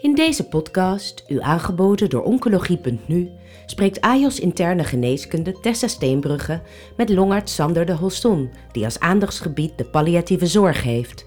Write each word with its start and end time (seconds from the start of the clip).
In 0.00 0.14
deze 0.14 0.48
podcast, 0.48 1.24
u 1.28 1.40
aangeboden 1.40 2.10
door 2.10 2.22
Oncologie.nu, 2.22 3.30
spreekt 3.66 4.00
AJOS 4.00 4.40
interne 4.40 4.84
geneeskunde 4.84 5.60
Tessa 5.60 5.88
Steenbrugge 5.88 6.60
met 6.96 7.08
longarts 7.08 7.54
Sander 7.54 7.86
de 7.86 7.94
Holston, 7.94 8.50
die 8.72 8.84
als 8.84 9.00
aandachtsgebied 9.00 9.78
de 9.78 9.84
palliatieve 9.84 10.46
zorg 10.46 10.82
heeft. 10.82 11.26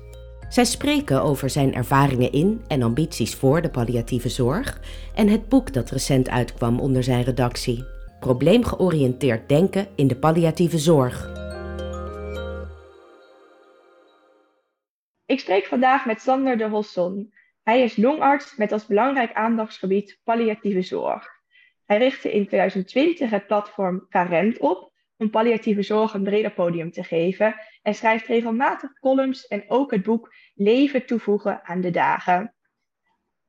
Zij 0.49 0.65
spreken 0.65 1.21
over 1.21 1.49
zijn 1.49 1.73
ervaringen 1.73 2.31
in 2.31 2.62
en 2.68 2.82
ambities 2.82 3.36
voor 3.36 3.62
de 3.62 3.70
palliatieve 3.70 4.30
zorg 4.30 4.82
en 5.16 5.28
het 5.28 5.50
boek 5.50 5.74
dat 5.74 5.90
recent 5.90 6.30
uitkwam 6.30 6.80
onder 6.80 7.04
zijn 7.04 7.24
redactie. 7.24 7.86
Probleemgeoriënteerd 8.20 9.50
denken 9.50 9.88
in 9.96 10.08
de 10.08 10.16
palliatieve 10.16 10.78
zorg. 10.78 11.32
Ik 15.26 15.40
spreek 15.40 15.66
vandaag 15.66 16.05
met 16.05 16.21
Sander 16.21 16.58
de 16.58 16.70
Holston. 16.70 17.34
Hij 17.64 17.82
is 17.82 17.98
longarts 17.98 18.55
met 18.55 18.72
als 18.72 18.85
belangrijk 18.85 19.34
aandachtsgebied 19.34 20.20
palliatieve 20.23 20.81
zorg. 20.81 21.27
Hij 21.86 21.98
richtte 21.98 22.31
in 22.31 22.48
2020 22.48 23.30
het 23.30 23.48
platform 23.48 24.05
Carent 24.09 24.58
op 24.58 24.91
om 25.17 25.30
palliatieve 25.30 25.81
zorg 25.81 26.13
een 26.13 26.23
breder 26.23 26.52
podium 26.52 26.91
te 26.91 27.03
geven 27.03 27.55
en 27.81 27.95
schrijft 27.95 28.27
regelmatig 28.27 28.99
columns 28.99 29.48
en 29.48 29.63
ook 29.67 29.91
het 29.91 30.03
boek 30.03 30.34
Leven 30.53 31.05
toevoegen 31.05 31.63
aan 31.63 31.81
de 31.81 31.91
dagen. 31.91 32.55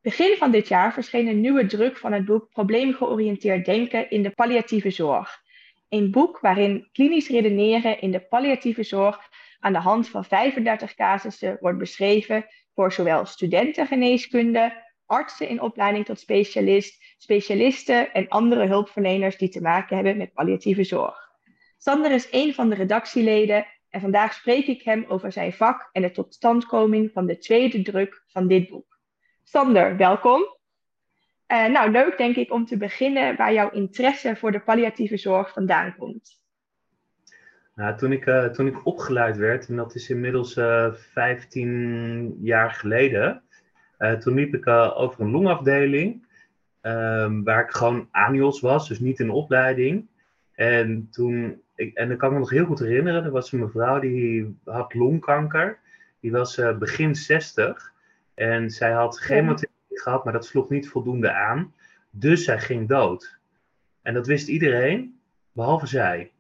Begin 0.00 0.36
van 0.36 0.50
dit 0.50 0.68
jaar 0.68 0.92
verscheen 0.92 1.26
een 1.26 1.40
nieuwe 1.40 1.66
druk 1.66 1.96
van 1.96 2.12
het 2.12 2.24
boek 2.24 2.48
Probleemgeoriënteerd 2.50 3.64
denken 3.64 4.10
in 4.10 4.22
de 4.22 4.30
palliatieve 4.30 4.90
zorg. 4.90 5.42
Een 5.88 6.10
boek 6.10 6.40
waarin 6.40 6.88
klinisch 6.92 7.28
redeneren 7.28 8.00
in 8.00 8.10
de 8.10 8.20
palliatieve 8.20 8.82
zorg 8.82 9.28
aan 9.58 9.72
de 9.72 9.78
hand 9.78 10.08
van 10.08 10.24
35 10.24 10.94
casussen 10.94 11.56
wordt 11.60 11.78
beschreven 11.78 12.46
voor 12.74 12.92
zowel 12.92 13.26
studentengeneeskunde, 13.26 14.82
artsen 15.06 15.48
in 15.48 15.60
opleiding 15.60 16.04
tot 16.04 16.20
specialist, 16.20 17.02
specialisten 17.18 18.12
en 18.12 18.28
andere 18.28 18.66
hulpverleners 18.66 19.36
die 19.36 19.48
te 19.48 19.60
maken 19.60 19.96
hebben 19.96 20.16
met 20.16 20.32
palliatieve 20.32 20.84
zorg. 20.84 21.32
Sander 21.78 22.12
is 22.12 22.28
een 22.30 22.54
van 22.54 22.68
de 22.68 22.74
redactieleden 22.74 23.66
en 23.88 24.00
vandaag 24.00 24.34
spreek 24.34 24.66
ik 24.66 24.82
hem 24.82 25.04
over 25.08 25.32
zijn 25.32 25.52
vak 25.52 25.88
en 25.92 26.02
de 26.02 26.10
totstandkoming 26.10 27.10
van 27.12 27.26
de 27.26 27.38
tweede 27.38 27.82
druk 27.82 28.22
van 28.26 28.48
dit 28.48 28.68
boek. 28.68 28.98
Sander, 29.42 29.96
welkom. 29.96 30.42
Uh, 31.52 31.66
nou, 31.66 31.90
leuk 31.90 32.18
denk 32.18 32.36
ik 32.36 32.52
om 32.52 32.66
te 32.66 32.76
beginnen 32.76 33.36
waar 33.36 33.52
jouw 33.52 33.70
interesse 33.70 34.36
voor 34.36 34.52
de 34.52 34.60
palliatieve 34.60 35.16
zorg 35.16 35.52
vandaan 35.52 35.96
komt. 35.96 36.43
Nou, 37.74 37.96
toen, 37.96 38.12
ik, 38.12 38.26
uh, 38.26 38.44
toen 38.44 38.66
ik 38.66 38.86
opgeleid 38.86 39.36
werd, 39.36 39.68
en 39.68 39.76
dat 39.76 39.94
is 39.94 40.10
inmiddels 40.10 40.56
uh, 40.56 40.84
eh, 40.84 40.94
15 40.94 42.38
jaar 42.40 42.70
geleden, 42.70 43.42
toen 44.20 44.34
liep 44.34 44.54
ik 44.54 44.66
over 44.66 45.20
een 45.20 45.30
longafdeling, 45.30 46.26
ehm, 46.80 47.42
waar 47.42 47.64
ik 47.64 47.70
gewoon 47.70 48.08
anios 48.10 48.60
was, 48.60 48.88
dus 48.88 48.98
niet 48.98 49.18
in 49.18 49.30
opleiding. 49.30 50.06
En 50.52 51.08
toen, 51.10 51.62
ik, 51.74 51.94
en 51.94 52.10
ik 52.10 52.18
kan 52.18 52.32
me 52.32 52.38
nog 52.38 52.50
heel 52.50 52.64
goed 52.64 52.78
herinneren, 52.78 53.24
er 53.24 53.30
was 53.30 53.52
een 53.52 53.58
mevrouw 53.58 54.00
die 54.00 54.58
had 54.64 54.94
longkanker. 54.94 55.78
Die 56.20 56.32
was 56.32 56.60
begin 56.78 57.14
60 57.14 57.92
en 58.34 58.70
zij 58.70 58.92
had 58.92 59.18
chemotherapie 59.18 60.00
gehad, 60.00 60.24
maar 60.24 60.32
dat 60.32 60.46
sloeg 60.46 60.68
niet 60.68 60.88
voldoende 60.88 61.32
aan. 61.32 61.74
Dus 62.10 62.44
zij 62.44 62.58
ging 62.58 62.88
dood. 62.88 63.38
En 64.02 64.14
dat 64.14 64.26
wist 64.26 64.48
iedereen, 64.48 65.18
behalve 65.52 65.86
zij. 65.86 66.32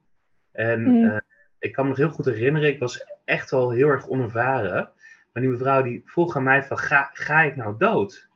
En 0.52 0.82
mm. 0.82 1.04
uh, 1.04 1.16
ik 1.64 1.72
kan 1.72 1.88
me 1.88 1.94
heel 1.94 2.10
goed 2.10 2.24
herinneren, 2.24 2.68
ik 2.68 2.78
was 2.78 3.06
echt 3.24 3.50
wel 3.50 3.70
heel 3.70 3.88
erg 3.88 4.08
onervaren. 4.08 4.90
Maar 5.32 5.42
die 5.42 5.52
mevrouw 5.52 5.82
die 5.82 6.02
vroeg 6.04 6.36
aan 6.36 6.42
mij 6.42 6.64
van, 6.64 6.78
ga, 6.78 7.10
ga 7.12 7.42
ik 7.42 7.56
nou 7.56 7.74
dood? 7.78 8.28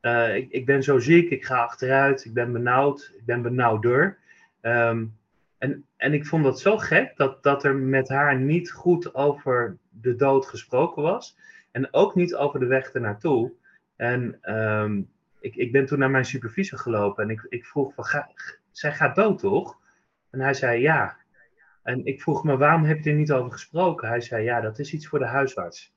Uh, 0.00 0.36
ik, 0.36 0.50
ik 0.50 0.66
ben 0.66 0.82
zo 0.82 0.98
ziek, 0.98 1.30
ik 1.30 1.44
ga 1.44 1.62
achteruit, 1.62 2.24
ik 2.24 2.32
ben 2.32 2.52
benauwd, 2.52 3.12
ik 3.16 3.24
ben 3.24 3.42
benauwder. 3.42 4.18
Um, 4.60 5.16
en, 5.58 5.84
en 5.96 6.12
ik 6.12 6.26
vond 6.26 6.44
dat 6.44 6.60
zo 6.60 6.78
gek 6.78 7.16
dat, 7.16 7.42
dat 7.42 7.64
er 7.64 7.74
met 7.74 8.08
haar 8.08 8.38
niet 8.38 8.70
goed 8.70 9.14
over 9.14 9.76
de 9.90 10.16
dood 10.16 10.46
gesproken 10.46 11.02
was. 11.02 11.36
En 11.70 11.94
ook 11.94 12.14
niet 12.14 12.34
over 12.34 12.60
de 12.60 12.66
weg 12.66 12.92
ernaartoe. 12.92 13.52
En 13.96 14.38
um, 14.54 15.10
ik, 15.40 15.56
ik 15.56 15.72
ben 15.72 15.86
toen 15.86 15.98
naar 15.98 16.10
mijn 16.10 16.24
supervisor 16.24 16.78
gelopen 16.78 17.24
en 17.24 17.30
ik, 17.30 17.46
ik 17.48 17.66
vroeg 17.66 17.94
van, 17.94 18.04
ga, 18.04 18.30
zij 18.70 18.92
gaat 18.92 19.16
dood 19.16 19.38
toch? 19.38 19.78
En 20.30 20.40
hij 20.40 20.54
zei 20.54 20.80
ja. 20.80 21.20
En 21.82 22.04
ik 22.04 22.22
vroeg 22.22 22.44
me, 22.44 22.56
waarom 22.56 22.84
heb 22.84 23.00
je 23.00 23.10
er 23.10 23.16
niet 23.16 23.32
over 23.32 23.52
gesproken? 23.52 24.08
Hij 24.08 24.20
zei 24.20 24.44
ja, 24.44 24.60
dat 24.60 24.78
is 24.78 24.92
iets 24.92 25.06
voor 25.06 25.18
de 25.18 25.24
huisarts. 25.24 25.92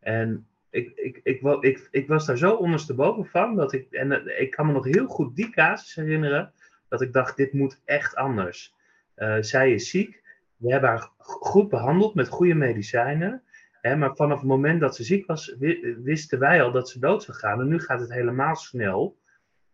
En 0.00 0.46
ik, 0.70 0.92
ik, 0.94 1.20
ik, 1.22 1.42
ik, 1.60 1.88
ik 1.90 2.08
was 2.08 2.26
daar 2.26 2.38
zo 2.38 2.54
ondersteboven 2.54 3.26
van 3.26 3.56
dat 3.56 3.72
ik, 3.72 3.92
en 3.92 4.40
ik 4.40 4.50
kan 4.50 4.66
me 4.66 4.72
nog 4.72 4.84
heel 4.84 5.06
goed 5.06 5.36
die 5.36 5.50
casus 5.50 5.94
herinneren 5.94 6.52
dat 6.88 7.00
ik 7.00 7.12
dacht, 7.12 7.36
dit 7.36 7.52
moet 7.52 7.80
echt 7.84 8.14
anders. 8.16 8.74
Uh, 9.16 9.36
zij 9.40 9.72
is 9.72 9.90
ziek. 9.90 10.22
We 10.56 10.72
hebben 10.72 10.90
haar 10.90 11.10
goed 11.18 11.68
behandeld 11.68 12.14
met 12.14 12.28
goede 12.28 12.54
medicijnen. 12.54 13.42
Hè, 13.80 13.96
maar 13.96 14.16
vanaf 14.16 14.38
het 14.38 14.48
moment 14.48 14.80
dat 14.80 14.96
ze 14.96 15.04
ziek 15.04 15.26
was, 15.26 15.56
wisten 16.02 16.38
wij 16.38 16.62
al 16.62 16.72
dat 16.72 16.88
ze 16.88 16.98
dood 16.98 17.22
zou 17.22 17.36
gaan. 17.36 17.60
En 17.60 17.68
nu 17.68 17.80
gaat 17.80 18.00
het 18.00 18.12
helemaal 18.12 18.56
snel. 18.56 19.16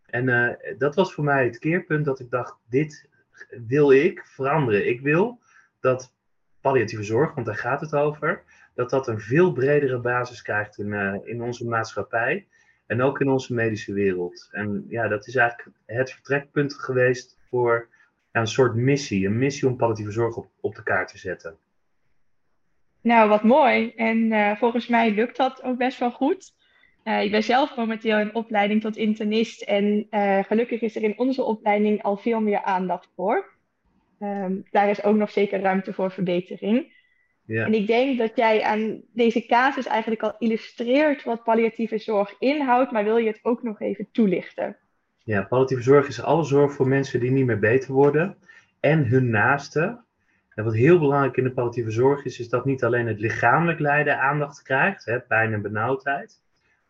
En 0.05 0.27
uh, 0.27 0.77
dat 0.77 0.95
was 0.95 1.13
voor 1.13 1.23
mij 1.23 1.45
het 1.45 1.59
keerpunt 1.59 2.05
dat 2.05 2.19
ik 2.19 2.29
dacht, 2.29 2.57
dit 2.69 3.09
wil 3.49 3.91
ik 3.91 4.21
veranderen. 4.25 4.87
Ik 4.87 5.01
wil 5.01 5.39
dat 5.79 6.13
palliatieve 6.61 7.03
zorg, 7.03 7.33
want 7.33 7.45
daar 7.45 7.55
gaat 7.55 7.81
het 7.81 7.95
over, 7.95 8.43
dat 8.75 8.89
dat 8.89 9.07
een 9.07 9.19
veel 9.19 9.51
bredere 9.51 9.99
basis 9.99 10.41
krijgt 10.41 10.77
in, 10.77 10.87
uh, 10.87 11.15
in 11.23 11.41
onze 11.41 11.67
maatschappij. 11.67 12.47
En 12.87 13.01
ook 13.01 13.21
in 13.21 13.29
onze 13.29 13.53
medische 13.53 13.93
wereld. 13.93 14.49
En 14.51 14.85
ja, 14.87 15.07
dat 15.07 15.27
is 15.27 15.35
eigenlijk 15.35 15.77
het 15.85 16.11
vertrekpunt 16.11 16.73
geweest 16.73 17.37
voor 17.49 17.87
een 18.31 18.47
soort 18.47 18.75
missie. 18.75 19.25
Een 19.25 19.37
missie 19.37 19.67
om 19.67 19.75
palliatieve 19.75 20.11
zorg 20.11 20.35
op, 20.35 20.47
op 20.59 20.75
de 20.75 20.83
kaart 20.83 21.07
te 21.07 21.17
zetten. 21.17 21.57
Nou, 23.01 23.29
wat 23.29 23.43
mooi. 23.43 23.93
En 23.95 24.17
uh, 24.17 24.55
volgens 24.55 24.87
mij 24.87 25.11
lukt 25.11 25.37
dat 25.37 25.63
ook 25.63 25.77
best 25.77 25.99
wel 25.99 26.11
goed. 26.11 26.53
Uh, 27.03 27.23
ik 27.23 27.31
ben 27.31 27.43
zelf 27.43 27.75
momenteel 27.75 28.19
in 28.19 28.35
opleiding 28.35 28.81
tot 28.81 28.97
internist. 28.97 29.61
En 29.61 30.07
uh, 30.11 30.43
gelukkig 30.43 30.81
is 30.81 30.95
er 30.95 31.03
in 31.03 31.19
onze 31.19 31.43
opleiding 31.43 32.03
al 32.03 32.17
veel 32.17 32.41
meer 32.41 32.63
aandacht 32.63 33.09
voor. 33.15 33.49
Um, 34.19 34.65
daar 34.71 34.89
is 34.89 35.03
ook 35.03 35.15
nog 35.15 35.31
zeker 35.31 35.61
ruimte 35.61 35.93
voor 35.93 36.11
verbetering. 36.11 36.93
Ja. 37.45 37.65
En 37.65 37.73
ik 37.73 37.87
denk 37.87 38.17
dat 38.17 38.31
jij 38.35 38.63
aan 38.63 39.01
deze 39.13 39.45
casus 39.45 39.87
eigenlijk 39.87 40.23
al 40.23 40.35
illustreert 40.37 41.23
wat 41.23 41.43
palliatieve 41.43 41.97
zorg 41.97 42.35
inhoudt, 42.39 42.91
maar 42.91 43.03
wil 43.03 43.17
je 43.17 43.27
het 43.27 43.39
ook 43.41 43.63
nog 43.63 43.81
even 43.81 44.07
toelichten? 44.11 44.77
Ja, 45.23 45.41
palliatieve 45.41 45.83
zorg 45.83 46.07
is 46.07 46.21
alle 46.21 46.43
zorg 46.43 46.73
voor 46.73 46.87
mensen 46.87 47.19
die 47.19 47.31
niet 47.31 47.45
meer 47.45 47.59
beter 47.59 47.93
worden 47.93 48.37
en 48.79 49.05
hun 49.05 49.29
naasten. 49.29 50.05
En 50.55 50.63
wat 50.63 50.75
heel 50.75 50.99
belangrijk 50.99 51.37
in 51.37 51.43
de 51.43 51.51
palliatieve 51.51 51.91
zorg 51.91 52.25
is, 52.25 52.39
is 52.39 52.49
dat 52.49 52.65
niet 52.65 52.83
alleen 52.83 53.07
het 53.07 53.19
lichamelijk 53.19 53.79
lijden 53.79 54.19
aandacht 54.19 54.61
krijgt, 54.61 55.05
hè, 55.05 55.19
pijn 55.19 55.53
en 55.53 55.61
benauwdheid, 55.61 56.41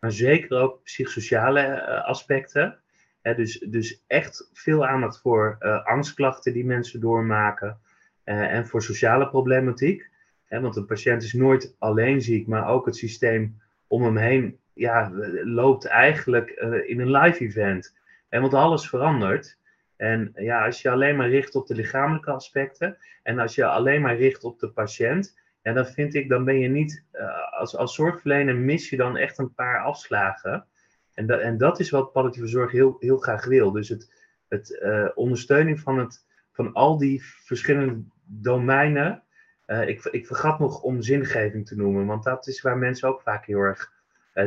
maar 0.01 0.11
zeker 0.11 0.57
ook 0.57 0.83
psychosociale 0.83 1.61
uh, 1.61 2.05
aspecten. 2.05 2.79
Dus, 3.21 3.59
dus 3.59 4.03
echt 4.07 4.49
veel 4.53 4.87
aandacht 4.87 5.21
voor 5.21 5.57
uh, 5.59 5.85
angstklachten 5.85 6.53
die 6.53 6.65
mensen 6.65 6.99
doormaken 6.99 7.79
uh, 8.25 8.53
en 8.53 8.67
voor 8.67 8.83
sociale 8.83 9.29
problematiek. 9.29 10.09
Want 10.49 10.75
een 10.75 10.85
patiënt 10.85 11.23
is 11.23 11.33
nooit 11.33 11.75
alleen 11.79 12.21
ziek, 12.21 12.47
maar 12.47 12.67
ook 12.67 12.85
het 12.85 12.95
systeem 12.95 13.61
om 13.87 14.03
hem 14.03 14.17
heen 14.17 14.59
ja, 14.73 15.11
loopt 15.43 15.85
eigenlijk 15.85 16.49
in 16.85 16.99
een 16.99 17.11
live 17.11 17.43
event. 17.43 17.95
En 18.29 18.41
want 18.41 18.53
alles 18.53 18.89
verandert. 18.89 19.57
En 19.97 20.31
ja, 20.35 20.65
als 20.65 20.81
je 20.81 20.89
alleen 20.89 21.15
maar 21.15 21.29
richt 21.29 21.55
op 21.55 21.67
de 21.67 21.75
lichamelijke 21.75 22.31
aspecten 22.31 22.97
en 23.23 23.39
als 23.39 23.55
je 23.55 23.65
alleen 23.65 24.01
maar 24.01 24.15
richt 24.15 24.43
op 24.43 24.59
de 24.59 24.69
patiënt, 24.69 25.39
ja, 25.61 25.73
dan 25.73 25.85
vind 25.85 26.13
ik, 26.13 26.29
dan 26.29 26.43
ben 26.43 26.59
je 26.59 26.67
niet, 26.67 27.03
uh, 27.13 27.53
als, 27.59 27.75
als 27.75 27.95
zorgverlener 27.95 28.55
mis 28.55 28.89
je 28.89 28.97
dan 28.97 29.17
echt 29.17 29.37
een 29.37 29.53
paar 29.53 29.83
afslagen. 29.83 30.65
En, 31.13 31.25
dat 31.25 31.39
en 31.39 31.57
dat 31.57 31.79
is 31.79 31.89
wat 31.89 32.11
palliatieve 32.11 32.47
zorg 32.47 32.71
heel, 32.71 32.95
heel 32.99 33.17
graag 33.17 33.45
wil. 33.45 33.71
Dus 33.71 33.89
het, 33.89 34.13
het 34.47 34.79
uh, 34.83 35.09
ondersteuning 35.15 35.79
van, 35.79 35.99
het, 35.99 36.25
van 36.51 36.73
al 36.73 36.97
die 36.97 37.23
verschillende 37.23 38.03
domeinen. 38.25 39.23
Uh, 39.67 39.87
ik, 39.87 40.03
ik 40.03 40.27
vergat 40.27 40.59
nog 40.59 40.81
om 40.81 41.01
zingeving 41.01 41.67
te 41.67 41.75
noemen, 41.75 42.05
want 42.05 42.23
dat 42.23 42.47
is 42.47 42.61
waar 42.61 42.77
mensen 42.77 43.09
ook 43.09 43.21
vaak 43.21 43.45
heel 43.45 43.59
erg 43.59 43.91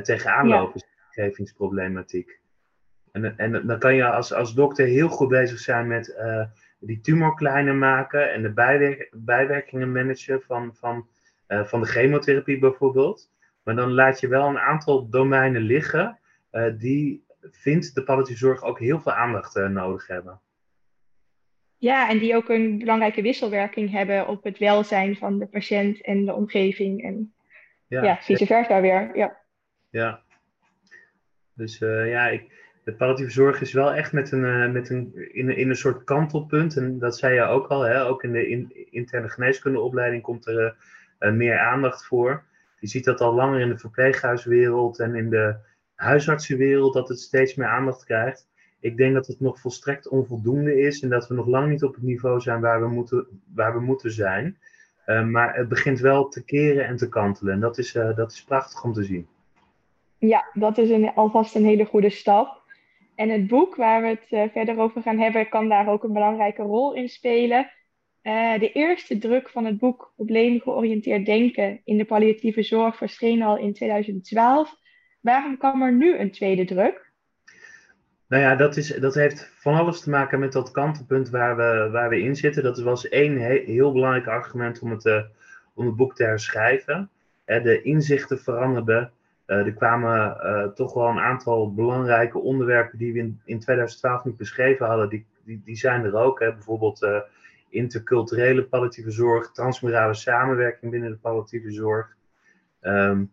tegenaan 0.03 0.49
lopen, 0.49 0.83
zingevingsproblematiek. 1.11 2.41
En, 3.13 3.39
en 3.39 3.67
dan 3.67 3.79
kan 3.79 3.95
je 3.95 4.07
als, 4.07 4.33
als 4.33 4.55
dokter 4.55 4.87
heel 4.87 5.09
goed 5.09 5.29
bezig 5.29 5.59
zijn 5.59 5.87
met 5.87 6.17
die 6.87 7.01
tumor 7.01 7.35
kleiner 7.35 7.75
maken 7.75 8.33
en 8.33 8.43
de 8.43 8.53
bijwerk, 8.53 9.09
bijwerkingen 9.13 9.93
managen 9.93 10.43
van, 10.43 10.75
van, 10.75 11.09
uh, 11.49 11.65
van 11.65 11.81
de 11.81 11.87
chemotherapie 11.87 12.59
bijvoorbeeld. 12.59 13.33
Maar 13.63 13.77
dan 13.77 13.93
laat 13.93 14.21
je 14.21 14.29
wel 14.29 14.49
een 14.49 14.59
aantal 14.59 15.09
domeinen 15.09 15.63
liggen 15.63 16.19
uh, 16.53 16.73
die 16.79 17.25
vindt 17.51 17.95
de 17.95 18.03
palliatieve 18.03 18.41
zorg 18.41 18.63
ook 18.63 18.79
heel 18.79 19.01
veel 19.01 19.13
aandacht 19.13 19.55
nodig 19.55 20.07
hebben. 20.07 20.41
Ja, 21.77 22.09
en 22.09 22.19
die 22.19 22.37
ook 22.37 22.49
een 22.49 22.79
belangrijke 22.79 23.23
wisselwerking 23.23 23.91
hebben 23.91 24.29
op 24.29 24.45
het 24.45 24.59
welzijn 24.59 25.17
van 25.17 25.39
de 25.39 25.47
patiënt 25.47 26.03
en 26.03 26.25
de 26.25 26.35
omgeving. 26.35 27.03
En 27.03 27.35
ja, 27.87 28.03
ja 28.03 28.19
vice 28.21 28.47
versa 28.47 28.81
weer. 28.81 29.17
Ja. 29.17 29.37
ja. 29.91 30.23
Dus 31.55 31.79
ja, 31.79 32.27
ik, 32.27 32.64
de 32.85 32.93
palliatieve 32.93 33.33
zorg 33.33 33.61
is 33.61 33.73
wel 33.73 33.93
echt 33.93 34.13
met 34.13 34.33
een, 34.33 34.73
met 34.73 34.91
een, 34.91 35.13
in, 35.33 35.57
in 35.57 35.69
een 35.69 35.77
soort 35.77 36.05
kantelpunt. 36.05 36.77
En 36.77 36.99
dat 36.99 37.19
zei 37.19 37.35
je 37.35 37.43
ook 37.43 37.67
al, 37.67 37.83
hè? 37.83 38.07
ook 38.07 38.23
in 38.23 38.33
de 38.33 38.49
in, 38.49 38.87
interne 38.91 39.29
geneeskundeopleiding 39.29 40.23
komt 40.23 40.47
er 40.47 40.77
meer 41.19 41.59
aandacht 41.59 42.07
voor. 42.07 42.43
Je 42.81 42.87
ziet 42.87 43.05
dat 43.05 43.21
al 43.21 43.35
langer 43.35 43.61
in 43.61 43.69
de 43.69 43.79
verpleeghuiswereld 43.79 44.99
en 44.99 45.15
in 45.15 45.31
de 45.31 45.57
huisartsenwereld 45.95 46.95
dat 46.95 47.09
het 47.09 47.21
steeds 47.21 47.55
meer 47.55 47.69
aandacht 47.69 48.05
krijgt. 48.05 48.49
Ik 48.81 48.97
denk 48.97 49.15
dat 49.15 49.27
het 49.27 49.41
nog 49.41 49.61
volstrekt 49.61 50.09
onvoldoende 50.09 50.81
is 50.81 51.03
en 51.03 51.09
dat 51.09 51.29
we 51.29 51.35
nog 51.35 51.47
lang 51.47 51.71
niet 51.71 51.85
op 51.85 51.95
het 51.95 52.03
niveau 52.03 52.41
zijn 52.41 52.61
waar 52.61 52.81
we 52.81 52.89
moeten, 52.89 53.27
waar 53.55 53.75
we 53.75 53.81
moeten 53.81 54.11
zijn. 54.11 54.59
Maar 55.31 55.57
het 55.57 55.69
begint 55.69 56.01
wel 56.01 56.29
te 56.29 56.45
keren 56.45 56.87
en 56.87 56.97
te 56.97 57.09
kantelen. 57.09 57.53
En 57.53 57.61
dat 57.61 57.79
is, 57.79 57.93
dat 57.93 58.33
is 58.33 58.45
prachtig 58.45 58.85
om 58.85 58.93
te 58.93 59.05
zien. 59.05 59.27
Ja, 60.19 60.45
dat 60.53 60.79
is 60.79 60.91
een, 60.91 61.13
alvast 61.15 61.55
een 61.55 61.65
hele 61.65 61.85
goede 61.85 62.11
stap. 62.11 62.64
En 63.15 63.29
het 63.29 63.47
boek 63.47 63.77
waar 63.77 64.03
we 64.03 64.09
het 64.09 64.27
uh, 64.31 64.43
verder 64.53 64.79
over 64.79 65.03
gaan 65.03 65.19
hebben, 65.19 65.49
kan 65.49 65.69
daar 65.69 65.89
ook 65.89 66.03
een 66.03 66.13
belangrijke 66.13 66.63
rol 66.63 66.95
in 66.95 67.09
spelen. 67.09 67.71
de 68.59 68.71
eerste 68.73 69.19
druk 69.19 69.49
van 69.49 69.65
het 69.65 69.79
boek 69.79 70.13
Probleemgeoriënteerd 70.15 71.27
Denken 71.27 71.81
in 71.85 71.97
de 71.97 72.05
palliatieve 72.05 72.63
zorg 72.63 72.97
verscheen 72.97 73.43
al 73.43 73.59
in 73.59 73.73
2012. 73.73 74.77
Waarom 75.21 75.59
kwam 75.59 75.83
er 75.83 75.93
nu 75.93 76.19
een 76.19 76.31
tweede 76.31 76.65
druk? 76.65 77.13
Nou 78.29 78.43
ja, 78.43 78.57
dat, 78.57 78.77
is, 78.77 78.89
dat 78.89 79.15
heeft 79.15 79.53
van 79.55 79.75
alles 79.75 80.01
te 80.01 80.11
maken 80.11 80.39
met 80.39 80.53
dat 80.53 80.71
kantelpunt 80.71 81.31
waar 81.31 81.57
we, 81.57 81.89
waar 81.93 82.09
we 82.09 82.21
in 82.21 82.37
zitten. 82.37 82.63
Dat 82.63 82.79
was 82.79 83.09
één 83.09 83.37
heel 83.67 83.93
belangrijk 83.93 84.27
argument 84.27 84.81
om 84.81 84.91
het, 84.91 85.05
uh, 85.05 85.23
om 85.75 85.87
het 85.87 85.97
boek 85.97 86.15
te 86.15 86.25
herschrijven. 86.25 87.11
De 87.45 87.83
inzichten 87.83 88.39
veranderden. 88.39 89.13
Uh, 89.47 89.67
er 89.67 89.73
kwamen 89.73 90.73
toch 90.75 90.95
wel 90.95 91.09
een 91.09 91.19
aantal 91.19 91.75
belangrijke 91.75 92.39
onderwerpen 92.39 92.99
die 92.99 93.13
we 93.13 93.19
in, 93.19 93.41
in 93.45 93.61
2012 93.61 94.25
niet 94.25 94.37
beschreven 94.37 94.87
hadden. 94.87 95.09
Die, 95.09 95.27
die, 95.45 95.63
die 95.65 95.77
zijn 95.77 96.05
er 96.05 96.15
ook. 96.15 96.41
Hè. 96.41 96.53
Bijvoorbeeld 96.53 97.07
interculturele 97.69 98.65
palliatieve 98.65 99.11
zorg, 99.11 99.51
transmurale 99.51 100.15
samenwerking 100.15 100.91
binnen 100.91 101.11
de 101.11 101.17
palliatieve 101.17 101.71
zorg. 101.71 102.17
Um, 102.81 103.33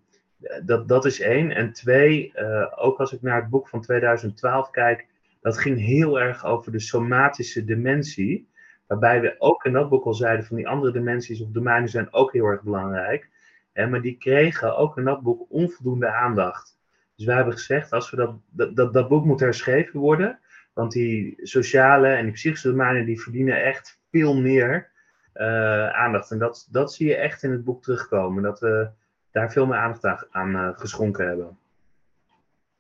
dat, 0.64 0.88
dat 0.88 1.06
is 1.06 1.20
één. 1.20 1.52
En 1.52 1.74
twee, 1.74 2.34
ook 2.76 3.00
als 3.00 3.14
ik 3.14 3.22
naar 3.22 3.42
het 3.42 3.50
boek 3.50 3.68
van 3.68 3.82
2012 3.82 4.70
kijk, 4.70 5.08
dat 5.42 5.58
ging 5.58 5.80
heel 5.80 6.20
erg 6.20 6.46
over 6.46 6.72
de 6.72 6.80
somatische 6.80 7.66
dimensie. 7.66 8.50
Waarbij 8.88 9.22
we 9.22 9.36
ook 9.38 9.66
in 9.66 9.74
dat 9.74 9.90
boek 9.90 10.06
al 10.06 10.14
zeiden 10.14 10.46
van 10.46 10.56
die 10.56 10.68
andere 10.68 10.92
dimensies 10.92 11.42
of 11.42 11.50
domeinen 11.50 11.90
zijn 11.90 12.14
ook 12.14 12.34
heel 12.34 12.46
erg 12.46 12.62
belangrijk. 12.62 13.30
Maar 13.74 14.02
die 14.02 14.18
kregen 14.18 14.78
ook 14.78 14.98
in 14.98 15.04
dat 15.04 15.22
boek 15.22 15.46
onvoldoende 15.50 16.12
aandacht. 16.12 16.80
Dus 17.16 17.26
wij 17.26 17.36
hebben 17.36 17.54
gezegd, 17.54 17.92
als 17.92 18.10
we 18.10 18.18
dat, 18.18 18.76
dat, 18.76 18.94
dat, 18.94 19.08
boek 19.08 19.26
moet 19.26 19.40
herschreven 19.40 20.00
worden, 20.00 20.40
want 20.74 20.92
die 20.92 21.40
sociale 21.42 22.08
en 22.08 22.24
die 22.24 22.34
psychische 22.34 22.70
domeinen 22.70 23.06
die 23.06 23.22
verdienen 23.22 23.64
echt 23.64 24.00
veel 24.12 24.36
meer 24.36 24.92
uh, 25.34 25.90
aandacht. 25.90 26.32
En 26.32 26.40
dat, 26.40 26.68
dat 26.72 26.94
zie 26.94 27.08
je 27.08 27.16
echt 27.16 27.44
in 27.44 27.52
het 27.52 27.64
boek 27.64 27.84
terugkomen. 27.84 28.44
Dat 28.44 28.60
we 28.60 28.90
daar 29.32 29.52
veel 29.52 29.66
meer 29.66 29.78
aandacht 29.78 30.28
aan 30.32 30.56
uh, 30.56 30.70
geschonken 30.74 31.28
hebben. 31.28 31.58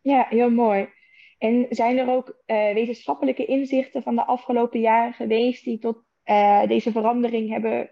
Ja, 0.01 0.25
heel 0.29 0.49
mooi. 0.49 0.89
En 1.37 1.65
zijn 1.69 1.97
er 1.97 2.09
ook 2.09 2.27
uh, 2.27 2.73
wetenschappelijke 2.73 3.45
inzichten 3.45 4.03
van 4.03 4.15
de 4.15 4.25
afgelopen 4.25 4.79
jaren 4.79 5.13
geweest 5.13 5.63
die 5.63 5.79
tot 5.79 6.03
deze 6.67 6.91
verandering 6.91 7.49
hebben 7.49 7.89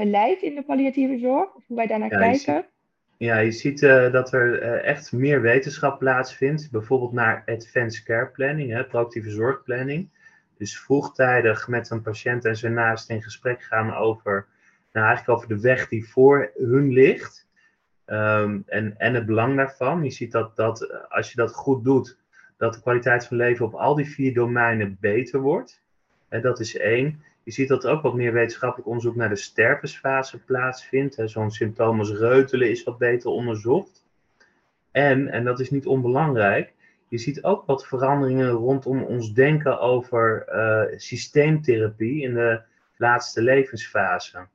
geleid 0.00 0.42
in 0.42 0.54
de 0.54 0.62
palliatieve 0.62 1.18
zorg? 1.18 1.54
Of 1.54 1.66
hoe 1.66 1.76
wij 1.76 1.86
daarnaar 1.86 2.12
ja, 2.12 2.18
kijken? 2.18 2.54
Je 2.54 2.60
ziet, 2.60 2.70
ja, 3.16 3.38
je 3.38 3.50
ziet 3.50 3.80
dat 4.12 4.32
er 4.32 4.62
echt 4.82 5.12
meer 5.12 5.40
wetenschap 5.40 5.98
plaatsvindt. 5.98 6.70
Bijvoorbeeld 6.70 7.12
naar 7.12 7.42
advanced 7.46 8.04
care 8.04 8.26
planning, 8.26 8.70
hè, 8.70 8.84
proactieve 8.84 9.30
zorgplanning. 9.30 10.08
Dus 10.56 10.80
vroegtijdig 10.80 11.68
met 11.68 11.90
een 11.90 12.02
patiënt 12.02 12.44
en 12.44 12.56
zijn 12.56 12.72
naast 12.72 13.10
in 13.10 13.22
gesprek 13.22 13.62
gaan 13.62 13.94
over, 13.94 14.46
nou, 14.92 15.06
eigenlijk 15.06 15.38
over 15.38 15.48
de 15.54 15.60
weg 15.60 15.88
die 15.88 16.08
voor 16.08 16.50
hun 16.54 16.92
ligt. 16.92 17.48
Um, 18.06 18.62
en, 18.66 18.94
en 18.98 19.14
het 19.14 19.26
belang 19.26 19.56
daarvan. 19.56 20.04
Je 20.04 20.10
ziet 20.10 20.32
dat, 20.32 20.56
dat 20.56 20.82
eh, 20.82 20.96
als 21.08 21.30
je 21.30 21.36
dat 21.36 21.54
goed 21.54 21.84
doet, 21.84 22.18
dat 22.56 22.74
de 22.74 22.80
kwaliteit 22.80 23.26
van 23.26 23.36
leven 23.36 23.66
op 23.66 23.74
al 23.74 23.94
die 23.94 24.10
vier 24.10 24.34
domeinen 24.34 24.96
beter 25.00 25.40
wordt. 25.40 25.82
En 26.28 26.40
dat 26.42 26.60
is 26.60 26.76
één. 26.76 27.22
Je 27.50 27.56
ziet 27.56 27.68
dat 27.68 27.84
er 27.84 27.90
ook 27.90 28.02
wat 28.02 28.14
meer 28.14 28.32
wetenschappelijk 28.32 28.88
onderzoek 28.88 29.14
naar 29.14 29.28
de 29.28 29.36
stervensfase 29.36 30.38
plaatsvindt. 30.38 31.22
Zo'n 31.24 31.50
symptoom 31.50 31.98
als 31.98 32.12
reutelen 32.12 32.70
is 32.70 32.84
wat 32.84 32.98
beter 32.98 33.30
onderzocht. 33.30 34.04
En, 34.90 35.28
en 35.28 35.44
dat 35.44 35.60
is 35.60 35.70
niet 35.70 35.86
onbelangrijk, 35.86 36.72
je 37.08 37.18
ziet 37.18 37.42
ook 37.42 37.66
wat 37.66 37.86
veranderingen 37.86 38.50
rondom 38.50 39.02
ons 39.02 39.32
denken 39.32 39.80
over 39.80 40.46
uh, 40.48 40.98
systeemtherapie 40.98 42.22
in 42.22 42.34
de 42.34 42.60
laatste 42.96 43.42
levensfase 43.42 44.46